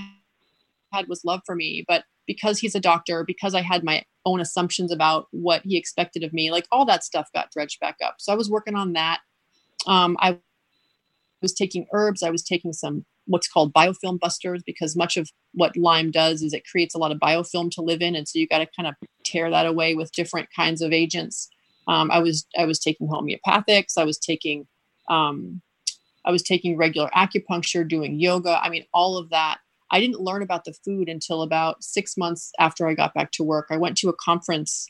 had 0.92 1.08
was 1.08 1.24
love 1.24 1.40
for 1.46 1.54
me, 1.54 1.82
but 1.88 2.04
because 2.30 2.60
he's 2.60 2.76
a 2.76 2.80
doctor, 2.80 3.24
because 3.24 3.56
I 3.56 3.60
had 3.60 3.82
my 3.82 4.04
own 4.24 4.40
assumptions 4.40 4.92
about 4.92 5.26
what 5.32 5.62
he 5.64 5.76
expected 5.76 6.22
of 6.22 6.32
me, 6.32 6.52
like 6.52 6.64
all 6.70 6.86
that 6.86 7.02
stuff 7.02 7.28
got 7.34 7.50
dredged 7.50 7.80
back 7.80 7.96
up. 8.06 8.14
So 8.20 8.32
I 8.32 8.36
was 8.36 8.48
working 8.48 8.76
on 8.76 8.92
that. 8.92 9.18
Um, 9.88 10.16
I 10.20 10.38
was 11.42 11.52
taking 11.52 11.88
herbs. 11.92 12.22
I 12.22 12.30
was 12.30 12.44
taking 12.44 12.72
some 12.72 13.04
what's 13.26 13.48
called 13.48 13.74
biofilm 13.74 14.20
busters 14.20 14.62
because 14.64 14.94
much 14.94 15.16
of 15.16 15.28
what 15.54 15.76
Lyme 15.76 16.12
does 16.12 16.40
is 16.40 16.52
it 16.52 16.62
creates 16.70 16.94
a 16.94 16.98
lot 16.98 17.10
of 17.10 17.18
biofilm 17.18 17.68
to 17.72 17.82
live 17.82 18.00
in, 18.00 18.14
and 18.14 18.28
so 18.28 18.38
you 18.38 18.46
got 18.46 18.58
to 18.58 18.68
kind 18.76 18.86
of 18.86 18.94
tear 19.24 19.50
that 19.50 19.66
away 19.66 19.96
with 19.96 20.12
different 20.12 20.48
kinds 20.54 20.82
of 20.82 20.92
agents. 20.92 21.48
Um, 21.88 22.12
I 22.12 22.20
was 22.20 22.46
I 22.56 22.64
was 22.64 22.78
taking 22.78 23.08
homeopathics. 23.08 23.98
I 23.98 24.04
was 24.04 24.18
taking 24.18 24.68
um, 25.08 25.62
I 26.24 26.30
was 26.30 26.44
taking 26.44 26.76
regular 26.76 27.10
acupuncture, 27.10 27.88
doing 27.88 28.20
yoga. 28.20 28.60
I 28.62 28.68
mean, 28.70 28.84
all 28.94 29.16
of 29.16 29.30
that. 29.30 29.58
I 29.90 30.00
didn't 30.00 30.20
learn 30.20 30.42
about 30.42 30.64
the 30.64 30.74
food 30.84 31.08
until 31.08 31.42
about 31.42 31.82
six 31.82 32.16
months 32.16 32.52
after 32.58 32.86
I 32.86 32.94
got 32.94 33.14
back 33.14 33.32
to 33.32 33.44
work. 33.44 33.66
I 33.70 33.76
went 33.76 33.96
to 33.98 34.08
a 34.08 34.14
conference, 34.14 34.86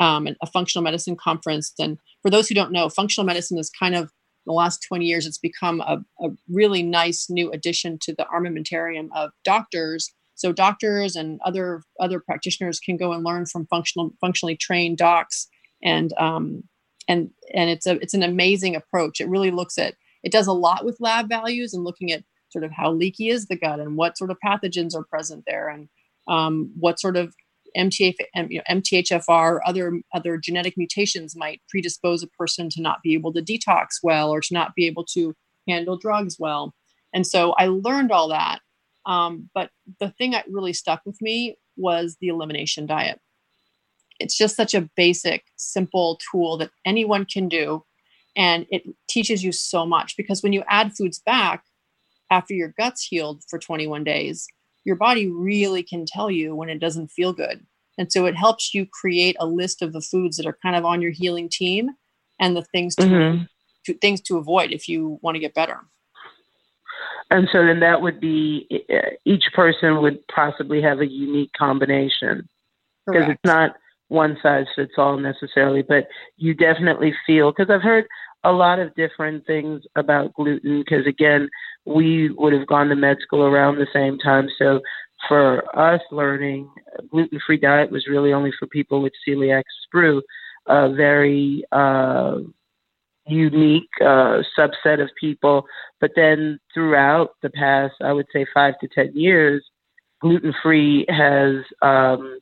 um, 0.00 0.28
a 0.42 0.46
functional 0.46 0.82
medicine 0.82 1.16
conference. 1.16 1.72
And 1.78 1.98
for 2.22 2.30
those 2.30 2.48
who 2.48 2.54
don't 2.54 2.72
know, 2.72 2.88
functional 2.88 3.26
medicine 3.26 3.58
is 3.58 3.70
kind 3.70 3.94
of 3.94 4.10
the 4.46 4.52
last 4.52 4.84
20 4.88 5.04
years, 5.04 5.26
it's 5.26 5.38
become 5.38 5.80
a, 5.80 6.02
a 6.20 6.30
really 6.48 6.82
nice 6.82 7.30
new 7.30 7.50
addition 7.52 7.98
to 8.02 8.14
the 8.14 8.26
armamentarium 8.34 9.08
of 9.14 9.30
doctors. 9.44 10.12
So 10.34 10.52
doctors 10.52 11.14
and 11.14 11.40
other 11.44 11.82
other 12.00 12.18
practitioners 12.18 12.80
can 12.80 12.96
go 12.96 13.12
and 13.12 13.22
learn 13.22 13.46
from 13.46 13.66
functional 13.66 14.12
functionally 14.20 14.56
trained 14.56 14.98
docs, 14.98 15.46
and 15.84 16.12
um, 16.18 16.64
and 17.06 17.30
and 17.54 17.70
it's 17.70 17.86
a 17.86 17.92
it's 18.00 18.14
an 18.14 18.24
amazing 18.24 18.74
approach. 18.74 19.20
It 19.20 19.28
really 19.28 19.52
looks 19.52 19.78
at 19.78 19.94
it 20.24 20.32
does 20.32 20.46
a 20.46 20.52
lot 20.52 20.84
with 20.84 21.00
lab 21.00 21.28
values 21.28 21.74
and 21.74 21.84
looking 21.84 22.10
at 22.10 22.24
sort 22.52 22.64
of 22.64 22.70
how 22.70 22.92
leaky 22.92 23.28
is 23.28 23.46
the 23.46 23.56
gut 23.56 23.80
and 23.80 23.96
what 23.96 24.18
sort 24.18 24.30
of 24.30 24.38
pathogens 24.44 24.94
are 24.94 25.04
present 25.04 25.44
there 25.46 25.68
and 25.68 25.88
um, 26.28 26.70
what 26.78 27.00
sort 27.00 27.16
of 27.16 27.34
MTF, 27.76 28.14
you 28.48 28.58
know, 28.58 28.64
MTHFR, 28.70 29.60
other 29.64 30.00
other 30.14 30.36
genetic 30.36 30.76
mutations 30.76 31.34
might 31.34 31.62
predispose 31.68 32.22
a 32.22 32.26
person 32.28 32.68
to 32.70 32.82
not 32.82 33.02
be 33.02 33.14
able 33.14 33.32
to 33.32 33.42
detox 33.42 33.98
well 34.02 34.30
or 34.30 34.40
to 34.40 34.54
not 34.54 34.74
be 34.74 34.86
able 34.86 35.04
to 35.06 35.34
handle 35.66 35.96
drugs 35.96 36.36
well. 36.38 36.74
And 37.14 37.26
so 37.26 37.52
I 37.52 37.66
learned 37.66 38.12
all 38.12 38.28
that. 38.28 38.60
Um, 39.06 39.50
but 39.54 39.70
the 40.00 40.10
thing 40.10 40.30
that 40.32 40.44
really 40.48 40.72
stuck 40.72 41.02
with 41.04 41.20
me 41.20 41.56
was 41.76 42.16
the 42.20 42.28
elimination 42.28 42.86
diet. 42.86 43.20
It's 44.20 44.36
just 44.36 44.56
such 44.56 44.74
a 44.74 44.88
basic, 44.96 45.44
simple 45.56 46.20
tool 46.30 46.56
that 46.58 46.70
anyone 46.84 47.24
can 47.24 47.48
do. 47.48 47.84
And 48.36 48.66
it 48.70 48.84
teaches 49.08 49.42
you 49.42 49.52
so 49.52 49.84
much 49.84 50.16
because 50.16 50.42
when 50.42 50.52
you 50.52 50.62
add 50.68 50.92
foods 50.96 51.18
back, 51.18 51.64
after 52.32 52.54
your 52.54 52.74
gut's 52.78 53.06
healed 53.06 53.42
for 53.48 53.58
21 53.58 54.04
days, 54.04 54.46
your 54.84 54.96
body 54.96 55.30
really 55.30 55.82
can 55.82 56.06
tell 56.06 56.30
you 56.30 56.56
when 56.56 56.70
it 56.70 56.80
doesn't 56.80 57.08
feel 57.08 57.32
good. 57.32 57.64
And 57.98 58.10
so 58.10 58.24
it 58.24 58.34
helps 58.34 58.72
you 58.72 58.86
create 58.90 59.36
a 59.38 59.46
list 59.46 59.82
of 59.82 59.92
the 59.92 60.00
foods 60.00 60.38
that 60.38 60.46
are 60.46 60.56
kind 60.62 60.74
of 60.74 60.86
on 60.86 61.02
your 61.02 61.10
healing 61.10 61.50
team 61.50 61.90
and 62.40 62.56
the 62.56 62.64
things 62.72 62.96
to, 62.96 63.04
mm-hmm. 63.04 63.42
to 63.84 63.94
things 63.98 64.22
to 64.22 64.38
avoid 64.38 64.72
if 64.72 64.88
you 64.88 65.18
want 65.20 65.34
to 65.34 65.40
get 65.40 65.52
better. 65.54 65.78
And 67.30 67.48
so 67.52 67.64
then 67.64 67.80
that 67.80 68.00
would 68.00 68.18
be 68.18 68.66
each 69.26 69.44
person 69.54 70.00
would 70.00 70.26
possibly 70.28 70.80
have 70.80 71.00
a 71.00 71.06
unique 71.06 71.52
combination 71.56 72.48
because 73.06 73.28
it's 73.28 73.44
not 73.44 73.76
one 74.08 74.38
size 74.42 74.66
fits 74.74 74.92
all 74.96 75.18
necessarily, 75.18 75.82
but 75.82 76.08
you 76.36 76.54
definitely 76.54 77.14
feel 77.26 77.52
because 77.52 77.70
I've 77.70 77.82
heard 77.82 78.06
a 78.44 78.52
lot 78.52 78.78
of 78.78 78.94
different 78.94 79.46
things 79.46 79.82
about 79.96 80.34
gluten 80.34 80.80
because 80.80 81.06
again 81.06 81.48
we 81.84 82.30
would 82.36 82.52
have 82.52 82.66
gone 82.66 82.88
to 82.88 82.96
med 82.96 83.18
school 83.20 83.42
around 83.44 83.76
the 83.76 83.86
same 83.92 84.18
time. 84.18 84.48
So 84.58 84.80
for 85.28 85.62
us 85.78 86.00
learning 86.10 86.70
gluten 87.10 87.40
free 87.46 87.56
diet 87.56 87.90
was 87.90 88.06
really 88.08 88.32
only 88.32 88.52
for 88.58 88.66
people 88.66 89.02
with 89.02 89.12
celiac 89.26 89.62
sprue 89.86 90.20
a 90.66 90.92
very 90.92 91.64
uh, 91.72 92.38
unique 93.26 93.88
uh, 94.00 94.42
subset 94.58 95.00
of 95.02 95.10
people. 95.20 95.64
But 96.00 96.12
then 96.16 96.58
throughout 96.74 97.30
the 97.42 97.50
past 97.50 97.94
i 98.02 98.12
would 98.12 98.26
say 98.32 98.46
five 98.52 98.74
to 98.80 98.88
ten 98.88 99.12
years 99.14 99.64
gluten 100.20 100.54
free 100.62 101.04
has 101.08 101.64
um, 101.82 102.38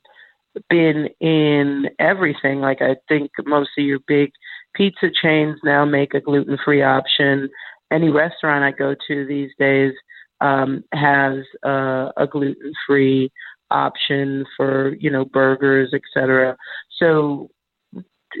been 0.69 1.09
in 1.19 1.89
everything. 1.99 2.59
Like 2.61 2.81
i 2.81 2.95
think 3.07 3.31
most 3.45 3.69
of 3.77 3.85
your 3.85 3.99
big 4.07 4.31
pizza 4.73 5.07
chains 5.21 5.57
now 5.63 5.85
make 5.85 6.13
a 6.13 6.21
gluten 6.21 6.57
free 6.63 6.81
option. 6.81 7.49
Any 7.91 8.09
restaurant 8.09 8.63
I 8.63 8.71
go 8.71 8.95
to 9.07 9.25
these 9.25 9.51
days 9.59 9.93
um, 10.39 10.83
has 10.93 11.43
uh, 11.65 12.11
a 12.17 12.27
gluten 12.29 12.73
free 12.87 13.31
option 13.69 14.45
for 14.57 14.95
you 14.95 15.09
know 15.09 15.25
burgers, 15.25 15.93
etc. 15.93 16.57
So, 16.99 17.49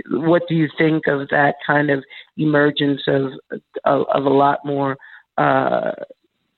what 0.09 0.43
do 0.47 0.55
you 0.55 0.69
think 0.77 1.07
of 1.07 1.29
that 1.29 1.55
kind 1.65 1.89
of 1.89 2.03
emergence 2.37 3.01
of 3.07 3.31
of, 3.85 4.05
of 4.13 4.25
a 4.25 4.29
lot 4.29 4.59
more 4.65 4.97
uh, 5.37 5.91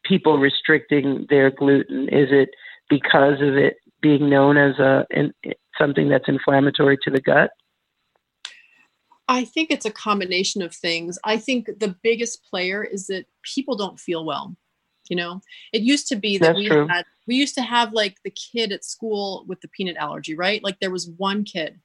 people 0.03 0.37
restricting 0.37 1.25
their 1.29 1.51
gluten? 1.51 2.09
Is 2.09 2.29
it 2.31 2.49
because 2.89 3.41
of 3.41 3.55
it 3.55 3.77
being 4.01 4.29
known 4.29 4.57
as 4.57 4.77
a 4.79 5.05
in, 5.11 5.33
something 5.77 6.09
that's 6.09 6.27
inflammatory 6.27 6.97
to 7.03 7.11
the 7.11 7.21
gut? 7.21 7.51
I 9.27 9.45
think 9.45 9.71
it's 9.71 9.85
a 9.85 9.91
combination 9.91 10.61
of 10.61 10.75
things. 10.75 11.17
I 11.23 11.37
think 11.37 11.67
the 11.79 11.95
biggest 12.03 12.43
player 12.49 12.83
is 12.83 13.07
that 13.07 13.25
people 13.43 13.75
don't 13.75 13.99
feel 13.99 14.25
well. 14.25 14.55
You 15.09 15.17
know, 15.17 15.41
it 15.73 15.81
used 15.81 16.07
to 16.09 16.15
be 16.15 16.37
that 16.37 16.47
That's 16.47 16.57
we 16.57 16.67
true. 16.67 16.87
had 16.87 17.05
we 17.27 17.35
used 17.35 17.55
to 17.55 17.61
have 17.61 17.91
like 17.93 18.17
the 18.23 18.31
kid 18.31 18.71
at 18.71 18.85
school 18.85 19.45
with 19.47 19.59
the 19.61 19.67
peanut 19.67 19.97
allergy, 19.97 20.33
right? 20.33 20.63
Like 20.63 20.79
there 20.79 20.91
was 20.91 21.09
one 21.17 21.43
kid, 21.43 21.79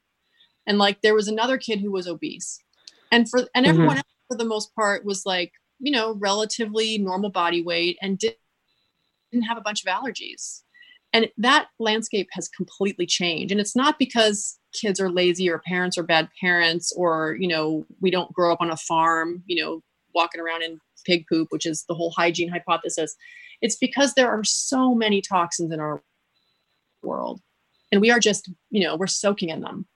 and 0.67 0.79
like 0.79 1.03
there 1.03 1.15
was 1.15 1.27
another 1.27 1.59
kid 1.59 1.81
who 1.81 1.91
was 1.91 2.07
obese, 2.07 2.63
and 3.11 3.29
for 3.29 3.41
and 3.55 3.67
mm-hmm. 3.67 3.75
everyone 3.75 3.97
else 3.97 4.07
for 4.29 4.37
the 4.37 4.45
most 4.45 4.73
part 4.75 5.05
was 5.05 5.27
like 5.27 5.53
you 5.81 5.93
know 5.93 6.15
relatively 6.15 6.99
normal 6.99 7.31
body 7.31 7.63
weight 7.63 7.99
and 8.03 8.19
did, 8.19 8.35
didn't 9.33 9.47
have 9.47 9.59
a 9.59 9.63
bunch 9.63 9.85
of 9.85 9.93
allergies 9.93 10.63
and 11.13 11.29
that 11.39 11.69
landscape 11.79 12.29
has 12.33 12.49
completely 12.49 13.07
changed 13.07 13.53
and 13.53 13.61
it's 13.61 13.77
not 13.77 13.99
because 13.99 14.58
kids 14.73 15.01
are 15.01 15.11
lazy 15.11 15.49
or 15.51 15.59
parents 15.59 15.97
are 15.97 16.03
bad 16.03 16.29
parents 16.41 16.93
or 16.97 17.37
you 17.39 17.49
know 17.49 17.85
we 18.01 18.11
don't 18.11 18.33
grow 18.33 18.53
up 18.53 18.61
on 18.61 18.71
a 18.71 18.77
farm 18.77 19.43
you 19.47 19.63
know 19.63 19.83
walking 20.15 20.41
around 20.41 20.63
in 20.63 20.79
pig 21.07 21.25
poop 21.29 21.49
which 21.51 21.67
is 21.67 21.85
the 21.89 21.95
whole 21.95 22.11
hygiene 22.11 22.49
hypothesis 22.49 23.17
it's 23.61 23.77
because 23.77 24.15
there 24.15 24.29
are 24.29 24.45
so 24.45 24.95
many 24.95 25.21
toxins 25.21 25.73
in 25.73 25.81
our 25.81 26.03
world 27.03 27.41
and 27.93 28.01
we 28.01 28.11
are 28.11 28.21
just 28.21 28.51
you 28.71 28.83
know 28.83 28.97
we're 28.97 29.07
soaking 29.07 29.49
in 29.49 29.61
them 29.61 29.87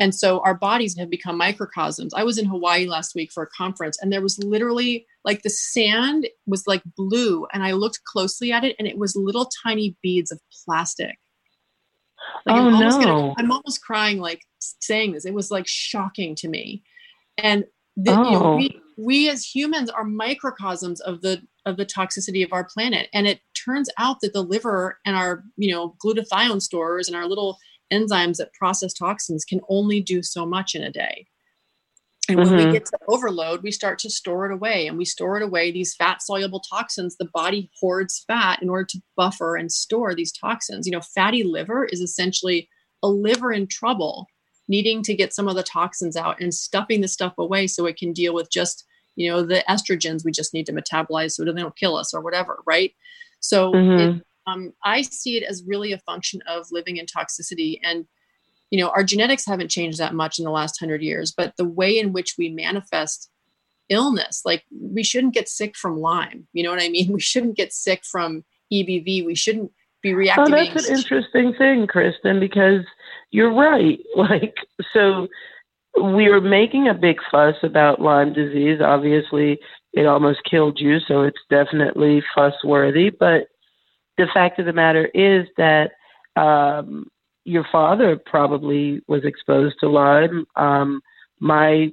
and 0.00 0.14
so 0.14 0.40
our 0.40 0.54
bodies 0.54 0.96
have 0.98 1.10
become 1.10 1.36
microcosms. 1.36 2.14
I 2.14 2.22
was 2.22 2.38
in 2.38 2.46
Hawaii 2.46 2.86
last 2.86 3.14
week 3.14 3.32
for 3.32 3.42
a 3.42 3.48
conference, 3.48 3.98
and 4.00 4.12
there 4.12 4.22
was 4.22 4.38
literally 4.38 5.06
like 5.24 5.42
the 5.42 5.50
sand 5.50 6.28
was 6.46 6.64
like 6.66 6.82
blue. 6.96 7.46
And 7.52 7.64
I 7.64 7.72
looked 7.72 8.04
closely 8.04 8.52
at 8.52 8.64
it, 8.64 8.76
and 8.78 8.86
it 8.86 8.98
was 8.98 9.16
little 9.16 9.50
tiny 9.64 9.96
beads 10.02 10.30
of 10.30 10.40
plastic. 10.64 11.16
Like, 12.46 12.56
oh, 12.56 12.68
I'm 12.68 12.80
no. 12.80 12.90
Gonna, 12.90 13.34
I'm 13.38 13.50
almost 13.50 13.82
crying, 13.82 14.18
like 14.18 14.42
saying 14.58 15.12
this. 15.12 15.24
It 15.24 15.34
was 15.34 15.50
like 15.50 15.66
shocking 15.66 16.34
to 16.36 16.48
me. 16.48 16.82
And 17.36 17.64
the, 17.96 18.12
oh. 18.12 18.24
you 18.24 18.30
know, 18.30 18.44
oh. 18.44 18.56
we, 18.56 18.80
we 18.96 19.28
as 19.28 19.44
humans 19.44 19.90
are 19.90 20.04
microcosms 20.04 21.00
of 21.00 21.20
the 21.22 21.42
of 21.66 21.76
the 21.76 21.86
toxicity 21.86 22.44
of 22.44 22.52
our 22.52 22.64
planet 22.64 23.08
and 23.12 23.26
it 23.26 23.40
turns 23.54 23.90
out 23.98 24.20
that 24.22 24.32
the 24.32 24.42
liver 24.42 24.98
and 25.04 25.14
our 25.16 25.44
you 25.56 25.70
know 25.70 25.94
glutathione 26.02 26.62
stores 26.62 27.08
and 27.08 27.16
our 27.16 27.26
little 27.26 27.58
enzymes 27.92 28.36
that 28.36 28.52
process 28.54 28.92
toxins 28.92 29.44
can 29.44 29.60
only 29.68 30.00
do 30.00 30.22
so 30.22 30.44
much 30.44 30.74
in 30.74 30.82
a 30.82 30.90
day. 30.90 31.26
And 32.28 32.36
when 32.36 32.48
mm-hmm. 32.48 32.66
we 32.66 32.72
get 32.72 32.84
to 32.86 32.98
overload, 33.08 33.62
we 33.62 33.70
start 33.70 33.98
to 34.00 34.10
store 34.10 34.50
it 34.50 34.52
away 34.52 34.86
and 34.86 34.98
we 34.98 35.06
store 35.06 35.38
it 35.38 35.42
away. 35.42 35.72
These 35.72 35.94
fat 35.94 36.20
soluble 36.20 36.60
toxins, 36.60 37.16
the 37.16 37.28
body 37.32 37.70
hoards 37.80 38.22
fat 38.26 38.62
in 38.62 38.68
order 38.68 38.84
to 38.84 39.02
buffer 39.16 39.56
and 39.56 39.72
store 39.72 40.14
these 40.14 40.32
toxins. 40.32 40.86
You 40.86 40.92
know, 40.92 41.00
fatty 41.00 41.42
liver 41.42 41.86
is 41.86 42.00
essentially 42.00 42.68
a 43.02 43.08
liver 43.08 43.50
in 43.50 43.66
trouble, 43.66 44.26
needing 44.68 45.02
to 45.04 45.14
get 45.14 45.32
some 45.32 45.48
of 45.48 45.56
the 45.56 45.62
toxins 45.62 46.16
out 46.16 46.38
and 46.38 46.52
stuffing 46.52 47.00
the 47.00 47.08
stuff 47.08 47.32
away 47.38 47.66
so 47.66 47.86
it 47.86 47.96
can 47.96 48.12
deal 48.12 48.34
with 48.34 48.50
just, 48.50 48.84
you 49.16 49.30
know, 49.30 49.42
the 49.42 49.64
estrogens 49.66 50.24
we 50.24 50.30
just 50.30 50.52
need 50.52 50.66
to 50.66 50.72
metabolize 50.72 51.32
so 51.32 51.44
they 51.44 51.52
don't 51.52 51.76
kill 51.76 51.96
us 51.96 52.12
or 52.12 52.20
whatever, 52.20 52.62
right? 52.66 52.92
So 53.40 53.72
mm-hmm. 53.72 54.18
it, 54.18 54.22
um, 54.46 54.74
I 54.84 55.00
see 55.00 55.38
it 55.38 55.44
as 55.44 55.64
really 55.66 55.92
a 55.92 55.98
function 55.98 56.42
of 56.46 56.66
living 56.70 56.98
in 56.98 57.06
toxicity. 57.06 57.80
And, 57.82 58.06
you 58.70 58.78
know, 58.78 58.90
our 58.90 59.04
genetics 59.04 59.46
haven't 59.46 59.70
changed 59.70 59.98
that 59.98 60.14
much 60.14 60.38
in 60.38 60.44
the 60.44 60.50
last 60.50 60.78
hundred 60.78 61.02
years, 61.02 61.32
but 61.36 61.54
the 61.56 61.68
way 61.68 61.98
in 61.98 62.12
which 62.12 62.34
we 62.38 62.48
manifest 62.50 63.30
illness, 63.88 64.42
like 64.44 64.64
we 64.70 65.02
shouldn't 65.02 65.34
get 65.34 65.48
sick 65.48 65.76
from 65.76 65.98
Lyme. 65.98 66.46
You 66.52 66.64
know 66.64 66.70
what 66.70 66.82
I 66.82 66.88
mean? 66.88 67.12
We 67.12 67.20
shouldn't 67.20 67.56
get 67.56 67.72
sick 67.72 68.04
from 68.04 68.44
EBV. 68.72 69.24
We 69.24 69.34
shouldn't 69.34 69.72
be 70.02 70.12
reactivating. 70.12 70.70
Oh, 70.70 70.74
that's 70.74 70.88
an 70.88 70.96
interesting 70.96 71.54
thing, 71.54 71.86
Kristen, 71.86 72.40
because 72.40 72.84
you're 73.30 73.52
right. 73.52 73.98
Like, 74.16 74.54
so 74.92 75.28
we 76.02 76.28
were 76.28 76.40
making 76.40 76.88
a 76.88 76.94
big 76.94 77.18
fuss 77.30 77.56
about 77.62 78.00
Lyme 78.00 78.32
disease. 78.32 78.80
Obviously, 78.80 79.58
it 79.92 80.06
almost 80.06 80.40
killed 80.48 80.78
you, 80.78 80.98
so 81.00 81.22
it's 81.22 81.40
definitely 81.48 82.22
fuss 82.34 82.54
worthy. 82.64 83.10
But 83.10 83.48
the 84.16 84.26
fact 84.32 84.58
of 84.58 84.66
the 84.66 84.72
matter 84.72 85.06
is 85.06 85.46
that 85.56 85.92
um, 86.36 87.06
your 87.48 87.66
father 87.72 88.20
probably 88.26 89.00
was 89.08 89.24
exposed 89.24 89.76
to 89.80 89.88
Lyme. 89.88 90.46
Um, 90.56 91.00
my 91.40 91.90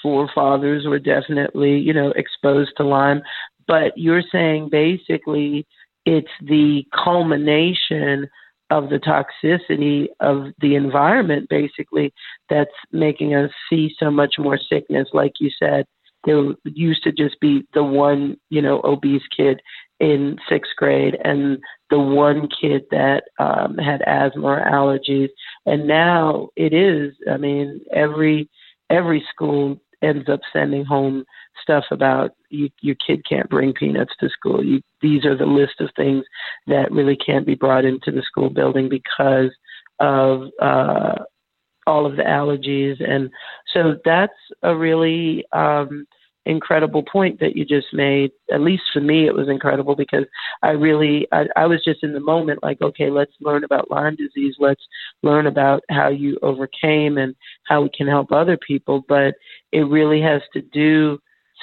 forefathers 0.00 0.86
were 0.86 1.00
definitely, 1.00 1.78
you 1.78 1.92
know, 1.92 2.12
exposed 2.12 2.70
to 2.76 2.84
Lyme. 2.84 3.22
But 3.66 3.96
you're 3.96 4.22
saying 4.30 4.68
basically 4.70 5.66
it's 6.06 6.30
the 6.40 6.84
culmination 7.04 8.28
of 8.70 8.90
the 8.90 8.98
toxicity 8.98 10.06
of 10.20 10.52
the 10.60 10.76
environment, 10.76 11.48
basically, 11.50 12.12
that's 12.48 12.70
making 12.92 13.34
us 13.34 13.50
see 13.68 13.94
so 13.98 14.10
much 14.10 14.36
more 14.38 14.58
sickness, 14.70 15.08
like 15.12 15.32
you 15.40 15.50
said, 15.58 15.84
there 16.24 16.54
used 16.64 17.02
to 17.02 17.12
just 17.12 17.38
be 17.40 17.66
the 17.74 17.82
one, 17.82 18.36
you 18.50 18.62
know, 18.62 18.80
obese 18.84 19.26
kid 19.36 19.60
in 20.02 20.36
sixth 20.48 20.72
grade 20.76 21.16
and 21.24 21.58
the 21.88 21.98
one 21.98 22.48
kid 22.60 22.82
that 22.90 23.22
um, 23.38 23.78
had 23.78 24.02
asthma 24.02 24.48
or 24.48 24.60
allergies. 24.60 25.28
And 25.64 25.86
now 25.86 26.48
it 26.56 26.74
is, 26.74 27.14
I 27.30 27.36
mean, 27.36 27.80
every 27.94 28.50
every 28.90 29.24
school 29.32 29.80
ends 30.02 30.28
up 30.28 30.40
sending 30.52 30.84
home 30.84 31.24
stuff 31.62 31.84
about 31.92 32.32
you, 32.50 32.68
your 32.80 32.96
kid 33.06 33.22
can't 33.28 33.48
bring 33.48 33.72
peanuts 33.72 34.12
to 34.18 34.28
school. 34.28 34.64
You, 34.64 34.82
these 35.00 35.24
are 35.24 35.36
the 35.38 35.46
list 35.46 35.80
of 35.80 35.90
things 35.94 36.24
that 36.66 36.90
really 36.90 37.16
can't 37.16 37.46
be 37.46 37.54
brought 37.54 37.84
into 37.84 38.10
the 38.10 38.22
school 38.22 38.50
building 38.50 38.88
because 38.88 39.52
of 40.00 40.48
uh, 40.60 41.14
all 41.86 42.06
of 42.06 42.16
the 42.16 42.24
allergies. 42.24 43.00
And 43.08 43.30
so 43.72 43.94
that's 44.04 44.32
a 44.64 44.76
really 44.76 45.44
um, 45.52 46.06
incredible 46.44 47.02
point 47.02 47.40
that 47.40 47.56
you 47.56 47.64
just 47.64 47.88
made. 47.92 48.32
At 48.52 48.60
least 48.60 48.82
for 48.92 49.00
me, 49.00 49.26
it 49.26 49.34
was 49.34 49.48
incredible 49.48 49.94
because 49.94 50.24
I 50.62 50.70
really, 50.70 51.26
I, 51.32 51.46
I 51.56 51.66
was 51.66 51.82
just 51.84 52.02
in 52.02 52.12
the 52.12 52.20
moment 52.20 52.62
like, 52.62 52.80
okay, 52.82 53.10
let's 53.10 53.32
learn 53.40 53.64
about 53.64 53.90
Lyme 53.90 54.16
disease. 54.16 54.54
Let's 54.58 54.82
learn 55.22 55.46
about 55.46 55.82
how 55.90 56.08
you 56.08 56.38
overcame 56.42 57.18
and 57.18 57.34
how 57.64 57.82
we 57.82 57.90
can 57.96 58.06
help 58.06 58.32
other 58.32 58.56
people. 58.56 59.04
But 59.08 59.34
it 59.70 59.82
really 59.82 60.20
has 60.22 60.42
to 60.54 60.62
do 60.62 61.18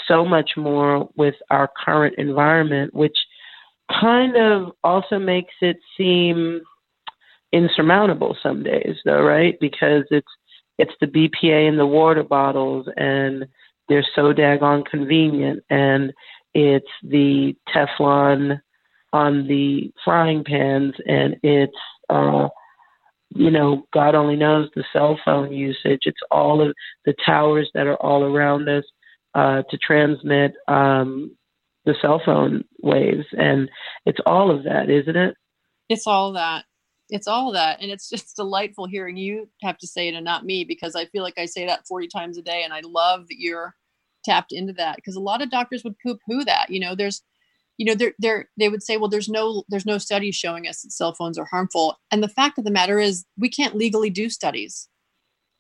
so 0.08 0.24
much 0.24 0.52
more 0.56 1.10
with 1.16 1.36
our 1.50 1.70
current 1.86 2.16
environment, 2.18 2.94
which 2.94 3.18
kind 4.00 4.38
of 4.38 4.72
also 4.84 5.18
makes 5.18 5.54
it 5.62 5.78
seem 5.98 6.62
insurmountable 7.52 8.38
some 8.44 8.62
days 8.62 8.96
though 9.06 9.24
right 9.24 9.60
because 9.60 10.04
it's 10.12 10.28
it's 10.78 10.94
the 11.02 11.08
bpa 11.08 11.68
in 11.68 11.78
the 11.78 11.86
water 11.86 12.22
bottles 12.22 12.88
and 12.96 13.48
they're 13.90 14.06
so 14.16 14.32
daggone 14.32 14.86
convenient. 14.86 15.64
And 15.70 16.14
it's 16.54 16.88
the 17.04 17.56
teflon 17.76 18.62
on 19.12 19.48
the 19.48 19.92
frying 20.06 20.44
pans 20.44 20.94
and 21.08 21.36
it's 21.42 21.74
uh 22.10 22.48
you 23.30 23.50
know 23.50 23.88
god 23.92 24.14
only 24.14 24.36
knows 24.36 24.70
the 24.76 24.84
cell 24.94 25.20
phone 25.26 25.52
usage. 25.52 26.02
It's 26.04 26.22
all 26.32 26.62
of 26.62 26.76
the 27.06 27.16
towers 27.26 27.70
that 27.74 27.88
are 27.88 27.98
all 27.98 28.24
around 28.24 28.70
us 28.70 28.84
uh 29.34 29.64
to 29.70 29.78
transmit 29.78 30.54
um 30.68 31.36
the 31.86 31.96
cell 32.02 32.22
phone 32.24 32.64
waves. 32.82 33.26
And 33.38 33.70
it's 34.06 34.20
all 34.26 34.52
of 34.56 34.64
that 34.64 34.90
isn't 34.90 35.16
it? 35.16 35.36
It's 35.90 36.06
all 36.06 36.34
that. 36.34 36.66
It's 37.10 37.28
all 37.28 37.54
that. 37.54 37.82
And 37.82 37.90
it's 37.90 38.10
just 38.12 38.36
delightful 38.36 38.86
hearing 38.86 39.18
you 39.18 39.50
have 39.64 39.80
to 39.80 39.88
say 39.88 40.08
it 40.08 40.14
and 40.16 40.26
not 40.26 40.46
me 40.46 40.64
because 40.64 40.96
i 40.96 41.06
feel 41.06 41.24
like 41.24 41.38
i 41.40 41.46
say 41.46 41.66
that 41.66 41.88
40 41.88 42.08
times 42.08 42.38
a 42.38 42.44
day 42.44 42.64
and 42.64 42.74
i 42.74 42.82
love 42.84 43.28
that 43.28 43.40
you're 43.40 43.76
tapped 44.30 44.52
into 44.52 44.74
that 44.74 44.96
because 44.96 45.16
a 45.16 45.20
lot 45.20 45.42
of 45.42 45.50
doctors 45.50 45.84
would 45.84 45.98
poo-poo 46.00 46.44
that 46.46 46.68
you 46.70 46.80
know 46.80 46.96
there's 46.96 47.22
you 47.78 47.86
know 47.86 47.96
they're, 47.96 48.14
they're 48.20 48.50
they 48.58 48.70
would 48.70 48.84
say 48.84 48.98
well 48.98 49.10
there's 49.10 49.30
no 49.30 49.64
there's 49.70 49.86
no 49.86 49.98
studies 49.98 50.36
showing 50.36 50.68
us 50.68 50.82
that 50.82 50.92
cell 50.92 51.14
phones 51.14 51.38
are 51.38 51.46
harmful. 51.46 51.98
And 52.12 52.22
the 52.22 52.28
fact 52.28 52.60
of 52.60 52.66
the 52.66 52.72
matter 52.72 53.00
is 53.00 53.26
we 53.38 53.50
can't 53.50 53.76
legally 53.76 54.10
do 54.10 54.30
studies. 54.30 54.88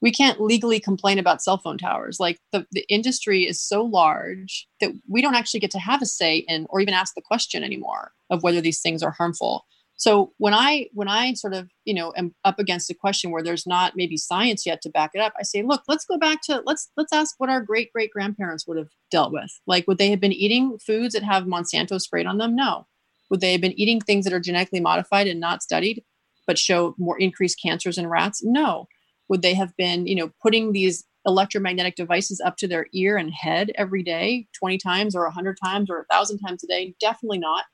We 0.01 0.11
can't 0.11 0.39
legally 0.39 0.79
complain 0.79 1.19
about 1.19 1.41
cell 1.41 1.57
phone 1.57 1.77
towers. 1.77 2.19
Like 2.21 2.39
the, 2.53 2.65
the 2.71 2.85
industry 2.87 3.45
is 3.45 3.61
so 3.61 3.83
large 3.83 4.67
that 4.79 4.91
we 5.09 5.21
don't 5.21 5.35
actually 5.35 5.59
get 5.59 5.71
to 5.71 5.79
have 5.79 6.01
a 6.01 6.05
say 6.05 6.37
in 6.47 6.67
or 6.69 6.79
even 6.79 6.93
ask 6.93 7.15
the 7.15 7.21
question 7.21 7.63
anymore 7.63 8.11
of 8.29 8.43
whether 8.43 8.61
these 8.61 8.81
things 8.81 9.03
are 9.03 9.11
harmful 9.11 9.65
so 9.99 10.33
when 10.37 10.53
i 10.53 10.87
when 10.93 11.07
i 11.07 11.33
sort 11.33 11.53
of 11.53 11.69
you 11.85 11.93
know 11.93 12.11
am 12.17 12.33
up 12.43 12.57
against 12.57 12.89
a 12.89 12.95
question 12.95 13.29
where 13.29 13.43
there's 13.43 13.67
not 13.67 13.93
maybe 13.95 14.17
science 14.17 14.65
yet 14.65 14.81
to 14.81 14.89
back 14.89 15.11
it 15.13 15.21
up 15.21 15.33
i 15.39 15.43
say 15.43 15.61
look 15.61 15.83
let's 15.87 16.05
go 16.05 16.17
back 16.17 16.39
to 16.41 16.63
let's 16.65 16.89
let's 16.97 17.13
ask 17.13 17.35
what 17.37 17.49
our 17.49 17.61
great 17.61 17.93
great 17.93 18.11
grandparents 18.11 18.65
would 18.67 18.77
have 18.77 18.89
dealt 19.09 19.31
with. 19.31 19.49
Like 19.67 19.87
would 19.87 19.97
they 19.97 20.09
have 20.09 20.19
been 20.19 20.33
eating 20.33 20.77
foods 20.79 21.13
that 21.13 21.23
have 21.23 21.43
monsanto 21.43 21.99
sprayed 21.99 22.25
on 22.25 22.37
them? 22.37 22.55
No. 22.55 22.87
Would 23.29 23.41
they 23.41 23.51
have 23.51 23.61
been 23.61 23.79
eating 23.79 23.99
things 24.01 24.25
that 24.25 24.33
are 24.33 24.39
genetically 24.39 24.79
modified 24.79 25.27
and 25.27 25.39
not 25.39 25.63
studied 25.63 26.03
but 26.47 26.57
show 26.57 26.95
more 26.97 27.19
increased 27.19 27.59
cancers 27.61 27.97
in 27.97 28.07
rats? 28.07 28.41
No. 28.43 28.87
Would 29.27 29.41
they 29.41 29.53
have 29.53 29.75
been 29.77 30.07
you 30.07 30.15
know 30.15 30.31
putting 30.41 30.71
these 30.71 31.05
electromagnetic 31.25 31.95
devices 31.95 32.41
up 32.43 32.55
to 32.57 32.67
their 32.67 32.87
ear 32.93 33.17
and 33.17 33.31
head 33.33 33.71
every 33.75 34.01
day 34.03 34.47
20 34.57 34.77
times 34.77 35.15
or 35.15 35.23
100 35.23 35.57
times 35.63 35.89
or 35.89 36.05
1000 36.09 36.39
times 36.39 36.63
a 36.63 36.67
day? 36.67 36.95
Definitely 36.99 37.39
not 37.39 37.65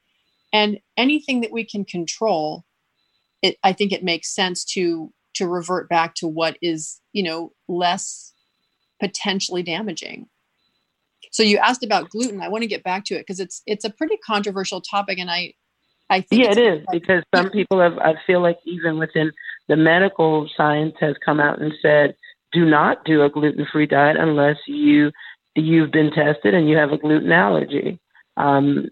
and 0.56 0.80
anything 0.98 1.42
that 1.42 1.52
we 1.52 1.64
can 1.64 1.84
control 1.86 2.66
it 3.42 3.58
i 3.64 3.74
think 3.74 3.92
it 3.92 4.04
makes 4.04 4.34
sense 4.34 4.64
to 4.64 5.12
to 5.36 5.48
revert 5.48 5.90
back 5.90 6.16
to 6.16 6.28
what 6.28 6.58
is 6.62 7.02
you 7.14 7.24
know 7.24 7.52
less 7.68 8.34
potentially 9.00 9.64
damaging. 9.64 10.28
So 11.32 11.44
you 11.44 11.58
asked 11.58 11.84
about 11.84 12.10
gluten. 12.10 12.42
I 12.42 12.48
want 12.48 12.62
to 12.62 12.68
get 12.68 12.84
back 12.84 13.04
to 13.06 13.16
it 13.16 13.20
because 13.20 13.40
it's 13.40 13.62
it's 13.66 13.86
a 13.86 13.90
pretty 13.90 14.18
controversial 14.26 14.80
topic 14.80 15.20
and 15.20 15.30
i 15.30 15.54
i 16.10 16.22
think 16.22 16.44
yeah 16.44 16.52
it 16.52 16.58
is 16.58 16.86
like, 16.88 17.02
because 17.02 17.24
some 17.36 17.50
people 17.50 17.80
have 17.82 17.98
i 17.98 18.14
feel 18.26 18.42
like 18.42 18.58
even 18.66 18.98
within 18.98 19.32
the 19.68 19.76
medical 19.76 20.48
science 20.56 20.94
has 21.00 21.16
come 21.26 21.40
out 21.40 21.62
and 21.62 21.74
said 21.82 22.16
do 22.54 22.64
not 22.64 23.04
do 23.06 23.24
a 23.24 23.30
gluten 23.30 23.66
free 23.72 23.88
diet 23.88 24.16
unless 24.18 24.58
you 24.68 25.12
you've 25.56 25.92
been 25.92 26.12
tested 26.12 26.54
and 26.54 26.70
you 26.70 26.78
have 26.78 26.92
a 26.92 26.98
gluten 26.98 27.32
allergy 27.32 28.00
um, 28.38 28.90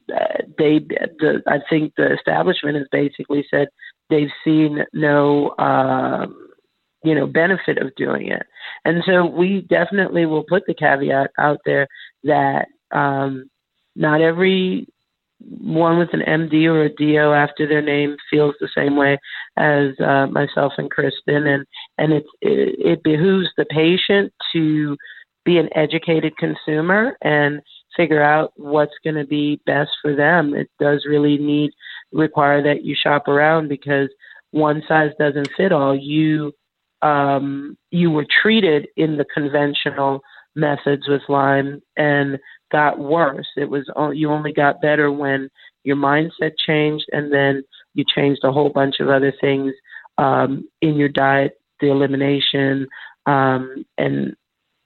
they, 0.58 0.80
the, 0.80 1.42
I 1.48 1.60
think 1.70 1.94
the 1.96 2.14
establishment 2.14 2.78
has 2.78 2.88
basically 2.92 3.46
said 3.50 3.68
they've 4.10 4.32
seen 4.44 4.80
no, 4.94 5.54
um, 5.58 6.36
you 7.04 7.14
know, 7.14 7.28
benefit 7.28 7.78
of 7.78 7.96
doing 7.96 8.28
it. 8.28 8.44
And 8.86 9.04
so 9.06 9.26
we 9.26 9.66
definitely 9.70 10.26
will 10.26 10.46
put 10.48 10.64
the 10.66 10.74
caveat 10.74 11.32
out 11.38 11.60
there 11.66 11.88
that 12.24 12.68
um, 12.92 13.50
not 13.96 14.22
every 14.22 14.88
one 15.40 15.98
with 15.98 16.10
an 16.14 16.22
MD 16.22 16.66
or 16.66 16.84
a 16.84 16.96
DO 16.96 17.34
after 17.34 17.68
their 17.68 17.82
name 17.82 18.16
feels 18.30 18.56
the 18.60 18.70
same 18.76 18.96
way 18.96 19.18
as 19.58 20.00
uh, 20.00 20.28
myself 20.28 20.74
and 20.78 20.90
Kristen, 20.90 21.48
and 21.48 21.66
and 21.98 22.14
it, 22.14 22.24
it 22.42 22.76
it 22.80 23.04
behooves 23.04 23.50
the 23.58 23.66
patient 23.66 24.32
to 24.54 24.96
be 25.46 25.58
an 25.58 25.70
educated 25.76 26.38
consumer 26.38 27.18
and 27.22 27.62
figure 27.96 28.24
out 28.24 28.54
what's 28.56 28.94
going 29.04 29.16
to 29.16 29.26
be 29.26 29.62
best 29.66 29.92
for 30.02 30.16
them. 30.16 30.54
It 30.54 30.70
does 30.80 31.06
really 31.08 31.38
need 31.38 31.72
require 32.12 32.62
that 32.64 32.84
you 32.84 32.96
shop 32.96 33.28
around 33.28 33.70
because 33.70 34.10
one 34.52 34.84
size 34.88 35.12
doesn't 35.20 35.50
fit 35.58 35.72
all. 35.72 35.96
You 35.96 36.54
um, 37.02 37.78
you 37.92 38.12
were 38.12 38.26
treated 38.42 38.88
in 38.96 39.18
the 39.18 39.26
conventional 39.26 40.22
methods 40.56 41.08
with 41.08 41.22
Lyme 41.28 41.82
and 41.98 42.40
got 42.72 42.98
worse. 43.00 43.48
It 43.58 43.70
was 43.70 43.90
you 44.16 44.32
only 44.32 44.54
got 44.54 44.82
better 44.82 45.12
when 45.12 45.50
your 45.84 45.98
mindset 45.98 46.54
changed, 46.66 47.06
and 47.12 47.32
then 47.32 47.64
you 47.94 48.06
changed 48.08 48.42
a 48.44 48.52
whole 48.52 48.70
bunch 48.70 49.00
of 49.00 49.10
other 49.10 49.34
things 49.42 49.74
um, 50.18 50.68
in 50.82 50.96
your 50.96 51.10
diet, 51.10 51.60
the 51.82 51.90
elimination, 51.90 52.88
um, 53.26 53.86
and 53.98 54.36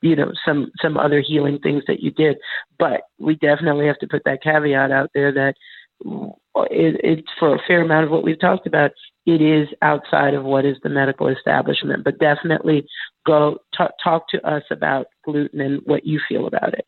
you 0.08 0.15
know 0.15 0.32
some 0.46 0.72
some 0.82 0.98
other 0.98 1.22
healing 1.26 1.60
things 1.60 1.84
that 1.88 2.00
you 2.00 2.12
did. 2.12 2.38
But 2.80 3.02
we 3.20 3.36
definitely 3.36 3.88
have 3.88 4.00
to 4.00 4.08
put 4.08 4.24
that 4.26 4.41
caveat 4.41 4.91
out 4.91 5.12
there 5.13 5.32
that 5.34 5.56
it, 6.02 7.02
it's 7.04 7.28
for 7.39 7.56
a 7.56 7.60
fair 7.67 7.82
amount 7.82 8.06
of 8.06 8.12
what 8.12 8.24
we've 8.24 8.39
talked 8.39 8.67
about 8.67 8.91
it 9.26 9.41
is 9.41 9.67
outside 9.82 10.34
of 10.34 10.46
what 10.46 10.65
is 10.65 10.78
the 10.84 10.89
medical 10.89 11.28
establishment. 11.28 12.04
But 12.04 12.20
definitely 12.20 12.88
go 13.26 13.58
t- 13.78 13.84
talk 14.02 14.30
to 14.30 14.48
us 14.48 14.63
about 14.72 15.08
gluten 15.26 15.60
and 15.60 15.82
what 15.86 16.06
you 16.06 16.20
feel 16.28 16.48
about 16.48 16.74
it. 16.74 16.86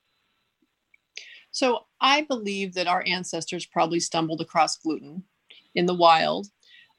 So 1.51 1.79
i 2.01 2.21
believe 2.21 2.75
that 2.75 2.87
our 2.87 3.03
ancestors 3.05 3.65
probably 3.65 3.99
stumbled 3.99 4.39
across 4.39 4.77
gluten 4.77 5.23
in 5.75 5.85
the 5.85 5.93
wild. 5.93 6.47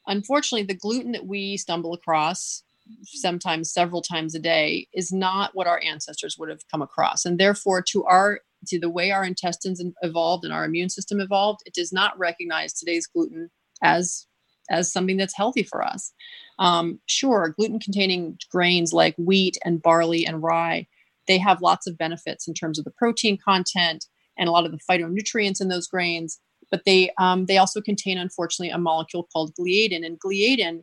Unfortunately 0.07 0.67
the 0.67 0.75
gluten 0.79 1.13
that 1.13 1.27
we 1.27 1.57
stumble 1.57 1.95
across 1.95 2.63
sometimes 3.03 3.73
several 3.73 4.03
times 4.03 4.35
a 4.35 4.39
day 4.39 4.87
is 4.93 5.13
not 5.13 5.51
what 5.55 5.67
our 5.67 5.81
ancestors 5.85 6.37
would 6.39 6.49
have 6.49 6.63
come 6.71 6.83
across. 6.83 7.25
And 7.25 7.39
therefore 7.39 7.83
to 7.89 8.05
our 8.05 8.41
to 8.67 8.79
the 8.79 8.91
way 8.91 9.11
our 9.11 9.25
intestines 9.25 9.83
evolved 10.03 10.45
and 10.45 10.53
our 10.53 10.67
immune 10.67 10.91
system 10.91 11.19
evolved 11.19 11.61
it 11.65 11.73
does 11.73 11.93
not 11.93 12.19
recognize 12.19 12.75
today's 12.75 13.07
gluten 13.07 13.51
as 13.83 14.27
as 14.71 14.93
something 14.93 15.17
that's 15.17 15.37
healthy 15.37 15.63
for 15.63 15.83
us. 15.83 16.13
Um, 16.59 17.01
sure 17.07 17.55
gluten 17.57 17.81
containing 17.81 18.39
grains 18.51 18.93
like 18.93 19.15
wheat 19.17 19.57
and 19.65 19.81
barley 19.83 20.27
and 20.27 20.43
rye 20.43 20.87
they 21.27 21.39
have 21.39 21.63
lots 21.63 21.87
of 21.87 21.97
benefits 21.97 22.49
in 22.49 22.55
terms 22.55 22.79
of 22.79 22.85
the 22.85 22.91
protein 22.91 23.39
content 23.39 24.07
and 24.37 24.49
a 24.49 24.53
lot 24.53 24.67
of 24.67 24.73
the 24.73 24.79
phytonutrients 24.79 25.61
in 25.61 25.69
those 25.69 25.87
grains 25.87 26.41
but 26.71 26.85
they 26.85 27.11
um, 27.19 27.47
they 27.47 27.59
also 27.59 27.81
contain 27.81 28.19
unfortunately 28.19 28.71
a 28.71 28.79
molecule 28.79 29.29
called 29.33 29.53
gliadin. 29.59 30.05
And 30.07 30.19
gliadin 30.21 30.83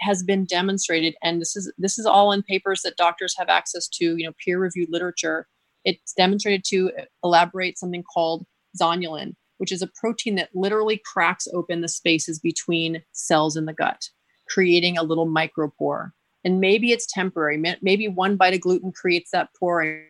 has 0.00 0.22
been 0.22 0.44
demonstrated 0.44 1.14
and 1.22 1.40
this 1.40 1.56
is 1.56 1.72
this 1.78 1.98
is 1.98 2.06
all 2.06 2.32
in 2.32 2.42
papers 2.42 2.82
that 2.82 2.96
doctors 2.96 3.34
have 3.38 3.48
access 3.48 3.88
to 3.88 4.16
you 4.16 4.26
know 4.26 4.32
peer 4.44 4.58
reviewed 4.58 4.88
literature 4.90 5.46
it's 5.84 6.12
demonstrated 6.14 6.64
to 6.64 6.90
elaborate 7.22 7.78
something 7.78 8.02
called 8.02 8.46
zonulin 8.80 9.34
which 9.58 9.72
is 9.72 9.82
a 9.82 9.90
protein 10.00 10.34
that 10.34 10.50
literally 10.54 11.00
cracks 11.04 11.48
open 11.54 11.80
the 11.80 11.88
spaces 11.88 12.38
between 12.38 13.02
cells 13.12 13.56
in 13.56 13.66
the 13.66 13.72
gut 13.72 14.08
creating 14.48 14.96
a 14.96 15.02
little 15.02 15.26
micropore 15.26 16.10
and 16.44 16.60
maybe 16.60 16.92
it's 16.92 17.06
temporary 17.06 17.60
maybe 17.82 18.08
one 18.08 18.36
bite 18.36 18.54
of 18.54 18.60
gluten 18.60 18.92
creates 18.92 19.30
that 19.30 19.48
pore 19.58 19.80
and 19.80 20.02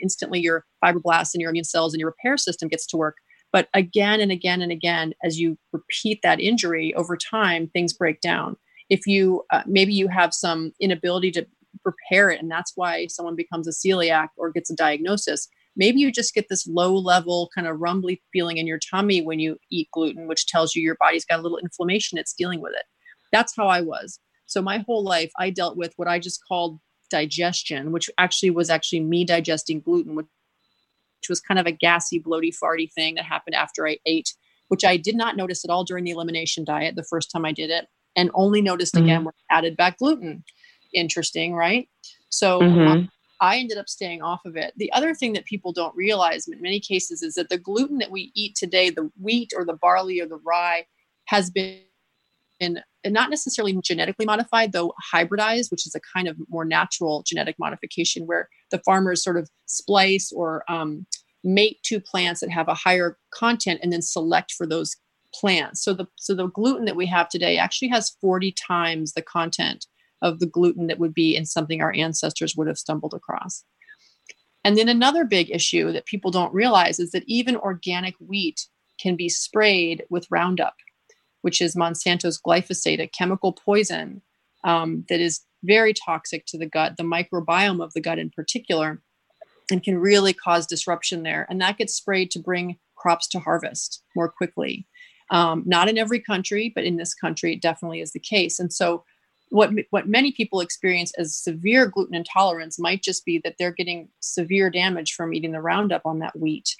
instantly 0.00 0.40
your 0.40 0.64
fibroblasts 0.82 1.34
and 1.34 1.40
your 1.40 1.50
immune 1.50 1.64
cells 1.64 1.92
and 1.92 2.00
your 2.00 2.08
repair 2.08 2.36
system 2.36 2.68
gets 2.68 2.86
to 2.86 2.96
work. 2.96 3.16
But 3.52 3.68
again 3.74 4.20
and 4.20 4.32
again 4.32 4.60
and 4.60 4.72
again, 4.72 5.14
as 5.22 5.38
you 5.38 5.56
repeat 5.72 6.20
that 6.22 6.40
injury 6.40 6.94
over 6.94 7.16
time, 7.16 7.68
things 7.68 7.92
break 7.92 8.20
down. 8.20 8.56
If 8.88 9.06
you 9.06 9.42
uh, 9.52 9.62
maybe 9.66 9.92
you 9.92 10.08
have 10.08 10.32
some 10.32 10.72
inability 10.80 11.30
to 11.32 11.46
prepare 11.82 12.30
it, 12.30 12.40
and 12.40 12.50
that's 12.50 12.72
why 12.74 13.06
someone 13.08 13.36
becomes 13.36 13.68
a 13.68 13.70
celiac 13.70 14.28
or 14.36 14.50
gets 14.50 14.70
a 14.70 14.76
diagnosis. 14.76 15.48
Maybe 15.78 16.00
you 16.00 16.10
just 16.10 16.34
get 16.34 16.46
this 16.48 16.66
low 16.66 16.94
level 16.94 17.50
kind 17.54 17.66
of 17.66 17.78
rumbly 17.78 18.22
feeling 18.32 18.56
in 18.56 18.66
your 18.66 18.78
tummy 18.78 19.20
when 19.20 19.38
you 19.38 19.58
eat 19.70 19.88
gluten, 19.92 20.26
which 20.26 20.46
tells 20.46 20.74
you 20.74 20.82
your 20.82 20.96
body's 20.98 21.26
got 21.26 21.38
a 21.38 21.42
little 21.42 21.58
inflammation, 21.58 22.16
it's 22.16 22.32
dealing 22.32 22.62
with 22.62 22.72
it. 22.74 22.84
That's 23.30 23.54
how 23.54 23.66
I 23.66 23.82
was. 23.82 24.18
So 24.46 24.62
my 24.62 24.78
whole 24.78 25.04
life, 25.04 25.30
I 25.38 25.50
dealt 25.50 25.76
with 25.76 25.92
what 25.96 26.08
I 26.08 26.18
just 26.18 26.40
called 26.46 26.78
digestion, 27.10 27.92
which 27.92 28.08
actually 28.16 28.50
was 28.50 28.70
actually 28.70 29.00
me 29.00 29.24
digesting 29.24 29.80
gluten, 29.80 30.14
which, 30.14 30.26
was 31.28 31.40
kind 31.40 31.58
of 31.58 31.66
a 31.66 31.72
gassy, 31.72 32.20
bloaty, 32.20 32.54
farty 32.56 32.88
thing 32.92 33.16
that 33.16 33.24
happened 33.24 33.56
after 33.56 33.88
I 33.88 33.98
ate, 34.06 34.32
which 34.68 34.84
I 34.84 34.96
did 34.96 35.16
not 35.16 35.36
notice 35.36 35.64
at 35.64 35.72
all 35.72 35.82
during 35.82 36.04
the 36.04 36.12
elimination 36.12 36.64
diet 36.64 36.94
the 36.94 37.02
first 37.02 37.32
time 37.32 37.44
I 37.44 37.50
did 37.50 37.68
it, 37.68 37.88
and 38.16 38.30
only 38.34 38.62
noticed 38.62 38.94
mm-hmm. 38.94 39.04
again 39.04 39.24
when 39.24 39.34
added 39.50 39.76
back 39.76 39.98
gluten. 39.98 40.44
Interesting, 40.94 41.54
right? 41.54 41.88
So 42.30 42.60
mm-hmm. 42.60 43.04
I 43.40 43.58
ended 43.58 43.78
up 43.78 43.88
staying 43.88 44.22
off 44.22 44.40
of 44.44 44.56
it. 44.56 44.72
The 44.76 44.92
other 44.92 45.14
thing 45.14 45.34
that 45.34 45.44
people 45.44 45.72
don't 45.72 45.94
realize 45.94 46.48
in 46.48 46.60
many 46.60 46.80
cases 46.80 47.22
is 47.22 47.34
that 47.34 47.48
the 47.48 47.58
gluten 47.58 47.98
that 47.98 48.10
we 48.10 48.32
eat 48.34 48.54
today, 48.56 48.90
the 48.90 49.10
wheat 49.20 49.52
or 49.56 49.64
the 49.64 49.76
barley 49.76 50.20
or 50.20 50.26
the 50.26 50.40
rye, 50.44 50.86
has 51.26 51.50
been 51.50 51.80
and 52.58 52.82
not 53.04 53.28
necessarily 53.28 53.78
genetically 53.82 54.24
modified, 54.24 54.72
though 54.72 54.94
hybridized, 55.12 55.70
which 55.70 55.86
is 55.86 55.94
a 55.94 56.00
kind 56.14 56.26
of 56.26 56.36
more 56.48 56.64
natural 56.64 57.22
genetic 57.26 57.56
modification 57.58 58.26
where 58.26 58.48
the 58.70 58.80
farmers 58.84 59.22
sort 59.22 59.36
of 59.36 59.50
splice 59.66 60.32
or 60.34 60.64
um, 60.70 61.06
mate 61.44 61.78
two 61.82 62.00
plants 62.00 62.40
that 62.40 62.50
have 62.50 62.68
a 62.68 62.74
higher 62.74 63.18
content 63.32 63.80
and 63.82 63.92
then 63.92 64.02
select 64.02 64.52
for 64.52 64.66
those 64.66 64.96
plants. 65.40 65.82
So 65.84 65.92
the 65.92 66.06
so 66.16 66.34
the 66.34 66.48
gluten 66.48 66.84
that 66.86 66.96
we 66.96 67.06
have 67.06 67.28
today 67.28 67.58
actually 67.58 67.88
has 67.88 68.16
40 68.20 68.52
times 68.52 69.12
the 69.12 69.22
content 69.22 69.86
of 70.22 70.38
the 70.38 70.46
gluten 70.46 70.86
that 70.86 70.98
would 70.98 71.14
be 71.14 71.36
in 71.36 71.44
something 71.44 71.82
our 71.82 71.92
ancestors 71.92 72.56
would 72.56 72.66
have 72.66 72.78
stumbled 72.78 73.14
across. 73.14 73.64
And 74.64 74.76
then 74.76 74.88
another 74.88 75.24
big 75.24 75.50
issue 75.50 75.92
that 75.92 76.06
people 76.06 76.30
don't 76.30 76.54
realize 76.54 76.98
is 76.98 77.12
that 77.12 77.22
even 77.26 77.56
organic 77.56 78.14
wheat 78.18 78.66
can 78.98 79.14
be 79.14 79.28
sprayed 79.28 80.04
with 80.10 80.26
Roundup 80.30 80.74
which 81.46 81.60
is 81.60 81.76
Monsanto's 81.76 82.40
glyphosate, 82.40 83.00
a 83.00 83.06
chemical 83.06 83.52
poison 83.52 84.20
um, 84.64 85.04
that 85.08 85.20
is 85.20 85.42
very 85.62 85.94
toxic 85.94 86.44
to 86.46 86.58
the 86.58 86.66
gut, 86.66 86.96
the 86.96 87.04
microbiome 87.04 87.80
of 87.80 87.92
the 87.92 88.00
gut 88.00 88.18
in 88.18 88.30
particular, 88.30 89.00
and 89.70 89.84
can 89.84 89.96
really 89.96 90.32
cause 90.32 90.66
disruption 90.66 91.22
there. 91.22 91.46
And 91.48 91.60
that 91.60 91.78
gets 91.78 91.94
sprayed 91.94 92.32
to 92.32 92.40
bring 92.40 92.80
crops 92.96 93.28
to 93.28 93.38
harvest 93.38 94.02
more 94.16 94.28
quickly. 94.28 94.88
Um, 95.30 95.64
not 95.66 95.88
in 95.88 95.98
every 95.98 96.20
country, 96.20 96.72
but 96.74 96.84
in 96.84 96.96
this 96.96 97.14
country, 97.14 97.54
it 97.54 97.62
definitely 97.62 98.00
is 98.00 98.12
the 98.12 98.20
case. 98.20 98.58
And 98.58 98.72
so, 98.72 99.04
what 99.50 99.70
what 99.90 100.08
many 100.08 100.32
people 100.32 100.60
experience 100.60 101.12
as 101.18 101.36
severe 101.36 101.86
gluten 101.86 102.14
intolerance 102.14 102.78
might 102.78 103.02
just 103.02 103.24
be 103.24 103.40
that 103.44 103.54
they're 103.58 103.72
getting 103.72 104.08
severe 104.20 104.70
damage 104.70 105.12
from 105.12 105.32
eating 105.32 105.52
the 105.52 105.60
Roundup 105.60 106.02
on 106.04 106.18
that 106.20 106.38
wheat 106.38 106.74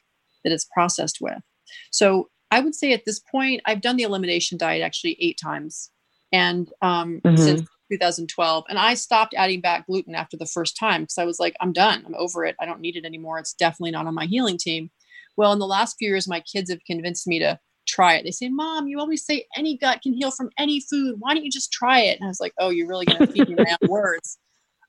that 0.45 0.53
it's 0.53 0.67
processed 0.73 1.19
with. 1.21 1.39
So 1.91 2.31
I 2.51 2.61
would 2.61 2.75
say 2.75 2.93
at 2.93 3.05
this 3.05 3.21
point, 3.21 3.63
I've 3.67 3.81
done 3.81 3.97
the 3.97 4.05
elimination 4.05 4.59
diet 4.59 4.83
actually 4.83 5.17
eight 5.21 5.39
times, 5.43 5.91
and 6.33 6.69
um, 6.83 7.21
mm-hmm. 7.25 7.37
since 7.37 7.69
2012, 7.91 8.65
and 8.69 8.79
I 8.79 8.95
stopped 8.95 9.35
adding 9.37 9.61
back 9.61 9.87
gluten 9.87 10.15
after 10.15 10.37
the 10.37 10.47
first 10.47 10.77
time 10.77 11.03
because 11.03 11.19
I 11.19 11.25
was 11.25 11.39
like, 11.39 11.57
I'm 11.61 11.73
done, 11.73 12.05
I'm 12.07 12.15
over 12.15 12.45
it, 12.45 12.57
I 12.61 12.67
don't 12.67 12.81
need 12.81 12.97
it 12.97 13.05
anymore. 13.05 13.39
It's 13.39 13.55
definitely 13.55 13.93
not 13.93 14.07
on 14.07 14.15
my 14.15 14.27
healing 14.27 14.59
team. 14.59 14.91
Well, 15.37 15.53
in 15.53 15.59
the 15.59 15.67
last 15.67 15.97
few 15.99 16.09
years, 16.09 16.29
my 16.29 16.41
kids 16.41 16.71
have 16.71 16.85
convinced 16.87 17.27
me 17.27 17.39
to 17.41 17.59
try 17.87 18.15
it. 18.15 18.25
They 18.25 18.31
say, 18.31 18.49
Mom, 18.49 18.89
you 18.89 18.99
always 18.99 19.25
say 19.25 19.47
any 19.57 19.77
gut 19.77 20.03
can 20.03 20.13
heal 20.13 20.31
from 20.31 20.51
any 20.59 20.81
food. 20.81 21.17
Why 21.19 21.35
don't 21.35 21.45
you 21.45 21.51
just 21.51 21.73
try 21.73 22.01
it? 22.01 22.19
And 22.19 22.25
I 22.25 22.29
was 22.29 22.41
like, 22.41 22.53
Oh, 22.59 22.71
you're 22.71 22.89
really 22.89 23.07
going 23.07 23.19
to 23.19 23.27
feed 23.27 23.49
me 23.49 23.57
my 23.57 23.77
words. 23.89 24.39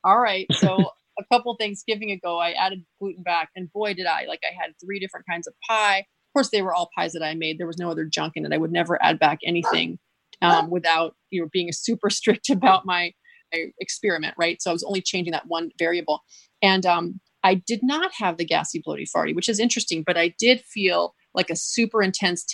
All 0.04 0.20
right. 0.20 0.48
So 0.54 0.92
a 1.20 1.24
couple 1.32 1.56
Thanksgiving 1.56 2.12
ago, 2.12 2.40
I 2.40 2.52
added 2.52 2.86
gluten 3.00 3.24
back, 3.24 3.50
and 3.56 3.72
boy, 3.72 3.94
did 3.94 4.06
I! 4.06 4.26
Like, 4.28 4.42
I 4.44 4.54
had 4.60 4.74
three 4.84 5.00
different 5.00 5.26
kinds 5.30 5.48
of 5.48 5.54
pie 5.68 6.00
Of 6.00 6.34
course, 6.34 6.50
they 6.50 6.62
were 6.62 6.74
all 6.74 6.90
pies 6.98 7.14
that 7.14 7.24
I 7.24 7.34
made. 7.34 7.58
There 7.58 7.68
was 7.68 7.78
no 7.78 7.90
other 7.90 8.06
junk 8.06 8.34
in 8.36 8.46
it. 8.46 8.54
I 8.54 8.58
would 8.58 8.72
never 8.72 9.02
add 9.04 9.20
back 9.20 9.40
anything 9.46 10.00
um, 10.42 10.70
without 10.70 11.16
you 11.30 11.42
know 11.42 11.50
being 11.52 11.72
super 11.72 12.10
strict 12.12 12.50
about 12.50 12.86
my, 12.86 13.14
my, 13.54 13.66
experiment, 13.80 14.36
right? 14.38 14.62
So 14.62 14.70
I 14.70 14.74
was 14.74 14.84
only 14.84 15.02
changing 15.02 15.32
that 15.32 15.48
one 15.48 15.72
variable, 15.80 16.22
and 16.62 16.86
um, 16.86 17.20
I 17.44 17.56
did 17.56 17.80
not 17.84 18.12
have 18.16 18.38
the 18.38 18.46
gassy, 18.46 18.82
bloaty, 18.86 19.08
farty, 19.14 19.36
which 19.36 19.50
is 19.50 19.60
interesting. 19.60 20.04
But 20.06 20.18
I 20.18 20.34
did 20.40 20.62
feel 20.62 21.16
like 21.34 21.50
a 21.50 21.56
super 21.56 22.02
intense 22.02 22.46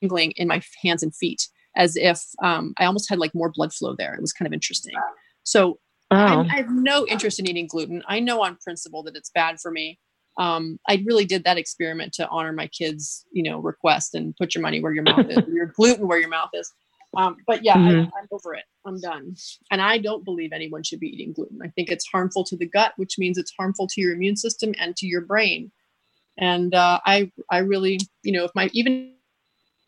tingling 0.00 0.32
in 0.32 0.48
my 0.48 0.62
hands 0.82 1.02
and 1.02 1.14
feet, 1.14 1.48
as 1.76 1.96
if 1.96 2.22
um, 2.42 2.74
I 2.78 2.84
almost 2.84 3.08
had 3.08 3.18
like 3.18 3.34
more 3.34 3.52
blood 3.54 3.72
flow 3.72 3.94
there. 3.96 4.14
It 4.14 4.20
was 4.20 4.32
kind 4.32 4.46
of 4.46 4.52
interesting. 4.52 4.94
So 5.42 5.78
oh. 6.10 6.16
I, 6.16 6.40
I 6.40 6.56
have 6.56 6.70
no 6.70 7.06
interest 7.06 7.38
in 7.38 7.48
eating 7.48 7.66
gluten. 7.68 8.02
I 8.08 8.20
know 8.20 8.42
on 8.42 8.56
principle 8.56 9.02
that 9.04 9.16
it's 9.16 9.30
bad 9.30 9.60
for 9.60 9.70
me 9.70 9.98
um, 10.38 10.78
I 10.88 11.02
really 11.04 11.24
did 11.24 11.44
that 11.44 11.58
experiment 11.58 12.14
to 12.14 12.28
honor 12.28 12.52
my 12.52 12.66
kids, 12.68 13.26
you 13.30 13.42
know, 13.42 13.58
request 13.58 14.14
and 14.14 14.34
put 14.36 14.54
your 14.54 14.62
money 14.62 14.80
where 14.80 14.92
your 14.92 15.02
mouth 15.02 15.26
is, 15.28 15.38
your 15.52 15.66
gluten 15.66 16.08
where 16.08 16.18
your 16.18 16.30
mouth 16.30 16.50
is. 16.54 16.72
Um, 17.16 17.36
but 17.46 17.64
yeah, 17.64 17.76
mm-hmm. 17.76 18.08
I, 18.16 18.20
am 18.20 18.28
over 18.30 18.54
it. 18.54 18.64
I'm 18.86 19.00
done. 19.00 19.34
And 19.70 19.82
I 19.82 19.98
don't 19.98 20.24
believe 20.24 20.52
anyone 20.52 20.82
should 20.82 21.00
be 21.00 21.08
eating 21.08 21.32
gluten. 21.32 21.58
I 21.62 21.68
think 21.68 21.90
it's 21.90 22.06
harmful 22.06 22.44
to 22.44 22.56
the 22.56 22.66
gut, 22.66 22.92
which 22.96 23.18
means 23.18 23.36
it's 23.36 23.52
harmful 23.58 23.88
to 23.88 24.00
your 24.00 24.14
immune 24.14 24.36
system 24.36 24.74
and 24.78 24.96
to 24.96 25.06
your 25.06 25.20
brain. 25.20 25.72
And 26.38 26.72
uh, 26.74 27.00
I, 27.04 27.32
I 27.50 27.58
really, 27.58 27.98
you 28.22 28.32
know, 28.32 28.44
if 28.44 28.52
my 28.54 28.70
even 28.72 29.14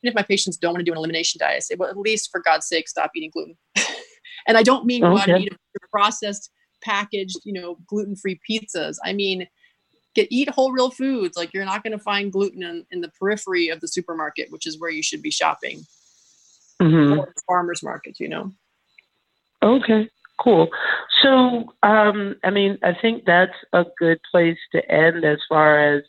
if 0.03 0.15
my 0.15 0.23
patients 0.23 0.57
don't 0.57 0.73
want 0.73 0.81
to 0.81 0.85
do 0.85 0.93
an 0.93 0.99
elimination 0.99 1.39
diet, 1.39 1.57
I 1.57 1.61
say, 1.61 1.75
well, 1.77 1.89
at 1.89 1.97
least 1.97 2.31
for 2.31 2.41
God's 2.41 2.67
sake, 2.67 2.89
stop 2.89 3.11
eating 3.15 3.31
gluten. 3.33 3.57
and 4.47 4.57
I 4.57 4.63
don't 4.63 4.87
mean 4.87 5.05
okay. 5.05 5.15
go 5.15 5.21
out 5.21 5.29
and 5.29 5.45
eat 5.45 5.53
processed, 5.91 6.51
packaged, 6.83 7.39
you 7.45 7.53
know, 7.53 7.79
gluten-free 7.87 8.41
pizzas. 8.49 8.97
I 9.05 9.13
mean 9.13 9.47
get 10.15 10.29
eat 10.31 10.51
whole 10.51 10.73
real 10.73 10.91
foods 10.91 11.37
like 11.37 11.53
you're 11.55 11.65
not 11.65 11.83
going 11.83 11.97
to 11.97 12.03
find 12.03 12.33
gluten 12.33 12.63
in, 12.63 12.85
in, 12.91 13.01
the 13.01 13.11
periphery 13.19 13.69
of 13.69 13.81
the 13.81 13.89
supermarket 13.89 14.51
which 14.51 14.67
is 14.67 14.79
where 14.79 14.91
you 14.91 15.03
should 15.03 15.23
be 15.23 15.31
shopping 15.31 15.85
mm-hmm. 16.81 17.21
farmers 17.47 17.83
markets 17.83 18.21
you 18.21 18.29
know 18.29 18.53
okay 19.63 20.09
cool 20.41 20.69
so 21.23 21.73
um, 21.83 22.37
i 22.45 22.51
mean 22.51 22.79
i 22.83 22.93
think 23.01 23.25
that's 23.25 23.57
a 23.73 23.85
good 23.99 24.21
place 24.31 24.59
to 24.73 24.91
end 24.91 25.25
as 25.25 25.39
far 25.49 25.97
as 25.97 26.03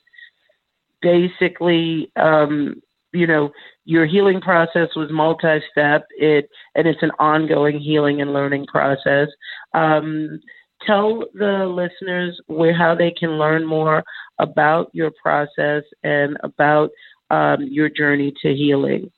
basically 1.01 2.11
um, 2.15 2.81
you 3.13 3.27
know 3.27 3.51
your 3.85 4.05
healing 4.05 4.41
process 4.41 4.89
was 4.95 5.09
multi-step 5.11 6.05
it 6.17 6.49
and 6.75 6.87
it's 6.87 7.03
an 7.03 7.11
ongoing 7.19 7.79
healing 7.79 8.21
and 8.21 8.33
learning 8.33 8.65
process 8.65 9.27
um, 9.73 10.39
tell 10.85 11.23
the 11.33 11.65
listeners 11.65 12.39
where 12.47 12.73
how 12.73 12.95
they 12.95 13.11
can 13.11 13.37
learn 13.37 13.65
more 13.65 14.03
about 14.39 14.89
your 14.93 15.11
process 15.21 15.83
and 16.03 16.37
about 16.43 16.89
um, 17.29 17.63
your 17.63 17.89
journey 17.89 18.33
to 18.41 18.53
healing. 18.53 19.11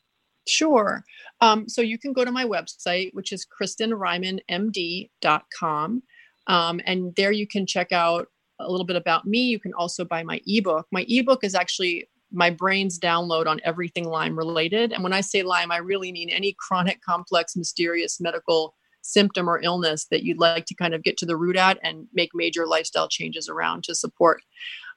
Sure. 0.48 1.04
Um, 1.42 1.68
so 1.68 1.82
you 1.82 1.98
can 1.98 2.14
go 2.14 2.24
to 2.24 2.32
my 2.32 2.46
website, 2.46 3.10
which 3.14 3.34
is 3.34 3.48
kristenreihmanmd.com. 3.60 6.04
Um, 6.48 6.80
and 6.86 7.16
there 7.16 7.32
you 7.32 7.48
can 7.48 7.66
check 7.66 7.92
out 7.92 8.28
a 8.60 8.70
little 8.70 8.86
bit 8.86 8.96
about 8.96 9.26
me. 9.26 9.40
You 9.40 9.60
can 9.60 9.74
also 9.74 10.06
buy 10.06 10.22
my 10.24 10.40
ebook. 10.46 10.86
My 10.92 11.04
ebook 11.10 11.44
is 11.44 11.56
actually 11.56 12.08
my 12.32 12.50
brain's 12.50 13.00
download 13.00 13.48
on 13.48 13.62
everything 13.64 14.06
Lyme 14.06 14.38
related. 14.38 14.92
And 14.92 15.04
when 15.04 15.14
I 15.14 15.22
say 15.22 15.44
Lyme, 15.44 15.72
I 15.72 15.78
really 15.78 16.12
mean 16.12 16.30
any 16.30 16.56
chronic, 16.60 17.00
complex, 17.02 17.56
mysterious 17.56 18.20
medical 18.20 18.76
symptom 19.02 19.48
or 19.48 19.62
illness 19.62 20.08
that 20.10 20.24
you'd 20.24 20.40
like 20.40 20.66
to 20.66 20.76
kind 20.76 20.94
of 20.94 21.04
get 21.04 21.18
to 21.18 21.26
the 21.26 21.38
root 21.38 21.56
at 21.56 21.78
and 21.84 22.08
make 22.14 22.32
major 22.34 22.66
lifestyle 22.66 23.08
changes 23.08 23.48
around 23.48 23.84
to 23.84 23.94
support. 23.94 24.42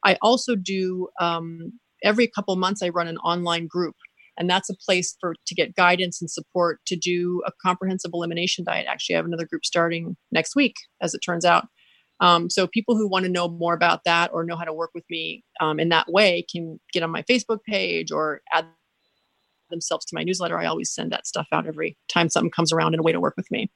I 0.04 0.16
also 0.22 0.56
do 0.56 1.08
um, 1.20 1.72
every 2.02 2.26
couple 2.26 2.56
months 2.56 2.82
I 2.82 2.88
run 2.88 3.08
an 3.08 3.18
online 3.18 3.66
group 3.66 3.96
and 4.38 4.48
that's 4.48 4.70
a 4.70 4.74
place 4.74 5.16
for 5.20 5.34
to 5.46 5.54
get 5.54 5.74
guidance 5.74 6.20
and 6.22 6.30
support 6.30 6.80
to 6.86 6.96
do 6.96 7.42
a 7.46 7.52
comprehensive 7.60 8.12
elimination 8.14 8.64
diet 8.64 8.86
actually 8.88 9.14
i 9.14 9.18
have 9.18 9.26
another 9.26 9.46
group 9.46 9.64
starting 9.64 10.16
next 10.30 10.54
week 10.56 10.76
as 11.02 11.12
it 11.12 11.18
turns 11.18 11.44
out 11.44 11.66
um, 12.20 12.50
so 12.50 12.66
people 12.66 12.96
who 12.96 13.08
want 13.08 13.24
to 13.24 13.30
know 13.30 13.48
more 13.48 13.74
about 13.74 14.04
that 14.04 14.30
or 14.32 14.44
know 14.44 14.56
how 14.56 14.64
to 14.64 14.72
work 14.72 14.90
with 14.94 15.04
me 15.10 15.44
um, 15.60 15.78
in 15.78 15.88
that 15.88 16.10
way 16.10 16.44
can 16.50 16.78
get 16.92 17.02
on 17.02 17.10
my 17.10 17.22
facebook 17.22 17.62
page 17.64 18.10
or 18.10 18.40
add 18.52 18.66
themselves 19.70 20.04
to 20.06 20.14
my 20.14 20.22
newsletter 20.22 20.58
i 20.58 20.66
always 20.66 20.90
send 20.90 21.12
that 21.12 21.26
stuff 21.26 21.46
out 21.52 21.66
every 21.66 21.96
time 22.12 22.28
something 22.28 22.50
comes 22.50 22.72
around 22.72 22.94
in 22.94 23.00
a 23.00 23.02
way 23.02 23.12
to 23.12 23.20
work 23.20 23.34
with 23.36 23.50
me 23.50 23.70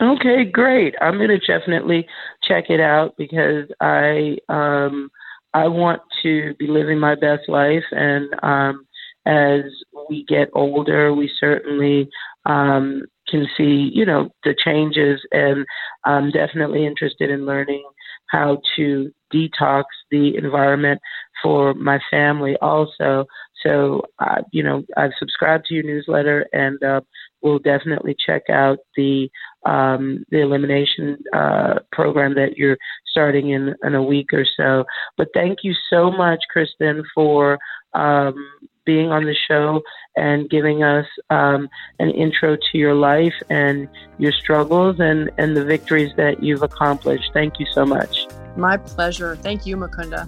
Okay, 0.00 0.46
great. 0.46 0.94
I'm 1.02 1.18
going 1.18 1.28
to 1.28 1.38
definitely 1.38 2.06
check 2.42 2.70
it 2.70 2.80
out 2.80 3.14
because 3.18 3.68
I 3.80 4.38
um, 4.48 5.10
I 5.52 5.68
want 5.68 6.00
to 6.22 6.54
be 6.58 6.68
living 6.68 6.98
my 6.98 7.16
best 7.16 7.48
life, 7.48 7.84
and 7.90 8.34
um, 8.42 8.86
as 9.26 9.64
we 10.08 10.24
get 10.24 10.48
older, 10.54 11.12
we 11.12 11.30
certainly 11.38 12.08
um, 12.46 13.02
can 13.30 13.46
see, 13.56 13.90
you 13.92 14.04
know, 14.04 14.30
the 14.44 14.54
changes, 14.64 15.20
and 15.32 15.64
I'm 16.04 16.30
definitely 16.30 16.86
interested 16.86 17.30
in 17.30 17.46
learning 17.46 17.84
how 18.30 18.60
to 18.76 19.10
detox 19.32 19.84
the 20.10 20.36
environment 20.36 21.00
for 21.42 21.74
my 21.74 21.98
family 22.10 22.56
also. 22.60 23.26
So, 23.62 24.02
uh, 24.18 24.42
you 24.52 24.62
know, 24.62 24.82
I've 24.96 25.12
subscribed 25.18 25.66
to 25.66 25.74
your 25.74 25.84
newsletter 25.84 26.46
and 26.52 26.82
uh, 26.82 27.00
we'll 27.42 27.58
definitely 27.58 28.16
check 28.24 28.42
out 28.48 28.78
the 28.96 29.28
um, 29.66 30.24
the 30.30 30.40
elimination 30.40 31.18
uh, 31.34 31.80
program 31.92 32.34
that 32.34 32.56
you're 32.56 32.78
starting 33.10 33.50
in, 33.50 33.74
in 33.82 33.94
a 33.94 34.02
week 34.02 34.32
or 34.32 34.46
so. 34.56 34.84
But 35.18 35.28
thank 35.34 35.58
you 35.62 35.74
so 35.90 36.10
much, 36.10 36.40
Kristen, 36.50 37.02
for 37.14 37.58
um, 37.92 38.34
being 38.84 39.10
on 39.10 39.24
the 39.24 39.34
show 39.48 39.82
and 40.16 40.50
giving 40.50 40.82
us 40.82 41.06
um, 41.30 41.68
an 41.98 42.10
intro 42.10 42.56
to 42.56 42.78
your 42.78 42.94
life 42.94 43.34
and 43.48 43.88
your 44.18 44.32
struggles 44.32 44.96
and, 44.98 45.30
and 45.38 45.56
the 45.56 45.64
victories 45.64 46.12
that 46.16 46.42
you've 46.42 46.62
accomplished. 46.62 47.30
Thank 47.32 47.60
you 47.60 47.66
so 47.72 47.84
much. 47.84 48.26
My 48.56 48.76
pleasure. 48.76 49.36
Thank 49.36 49.66
you, 49.66 49.76
Mukunda. 49.76 50.26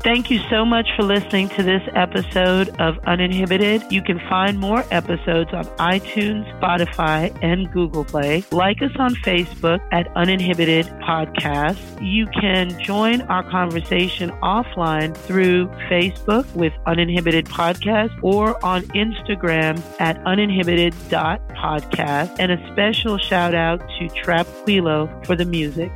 Thank 0.00 0.30
you 0.30 0.38
so 0.48 0.64
much 0.64 0.88
for 0.94 1.02
listening 1.02 1.48
to 1.50 1.62
this 1.64 1.82
episode 1.96 2.68
of 2.80 2.96
Uninhibited. 3.06 3.82
You 3.90 4.00
can 4.00 4.20
find 4.28 4.56
more 4.56 4.84
episodes 4.92 5.52
on 5.52 5.64
iTunes, 5.76 6.46
Spotify, 6.60 7.36
and 7.42 7.68
Google 7.72 8.04
Play. 8.04 8.44
Like 8.52 8.80
us 8.80 8.92
on 8.96 9.16
Facebook 9.16 9.80
at 9.90 10.06
Uninhibited 10.16 10.86
Podcast. 11.02 11.80
You 12.00 12.28
can 12.28 12.80
join 12.80 13.22
our 13.22 13.42
conversation 13.50 14.30
offline 14.40 15.16
through 15.16 15.66
Facebook 15.90 16.46
with 16.54 16.72
Uninhibited 16.86 17.46
Podcast 17.46 18.16
or 18.22 18.64
on 18.64 18.82
Instagram 18.94 19.82
at 20.00 20.16
uninhibited.podcast. 20.24 22.36
And 22.38 22.52
a 22.52 22.72
special 22.72 23.18
shout 23.18 23.52
out 23.54 23.80
to 23.98 24.08
Trap 24.10 24.46
Quilo 24.64 25.08
for 25.26 25.34
the 25.34 25.44
music. 25.44 25.90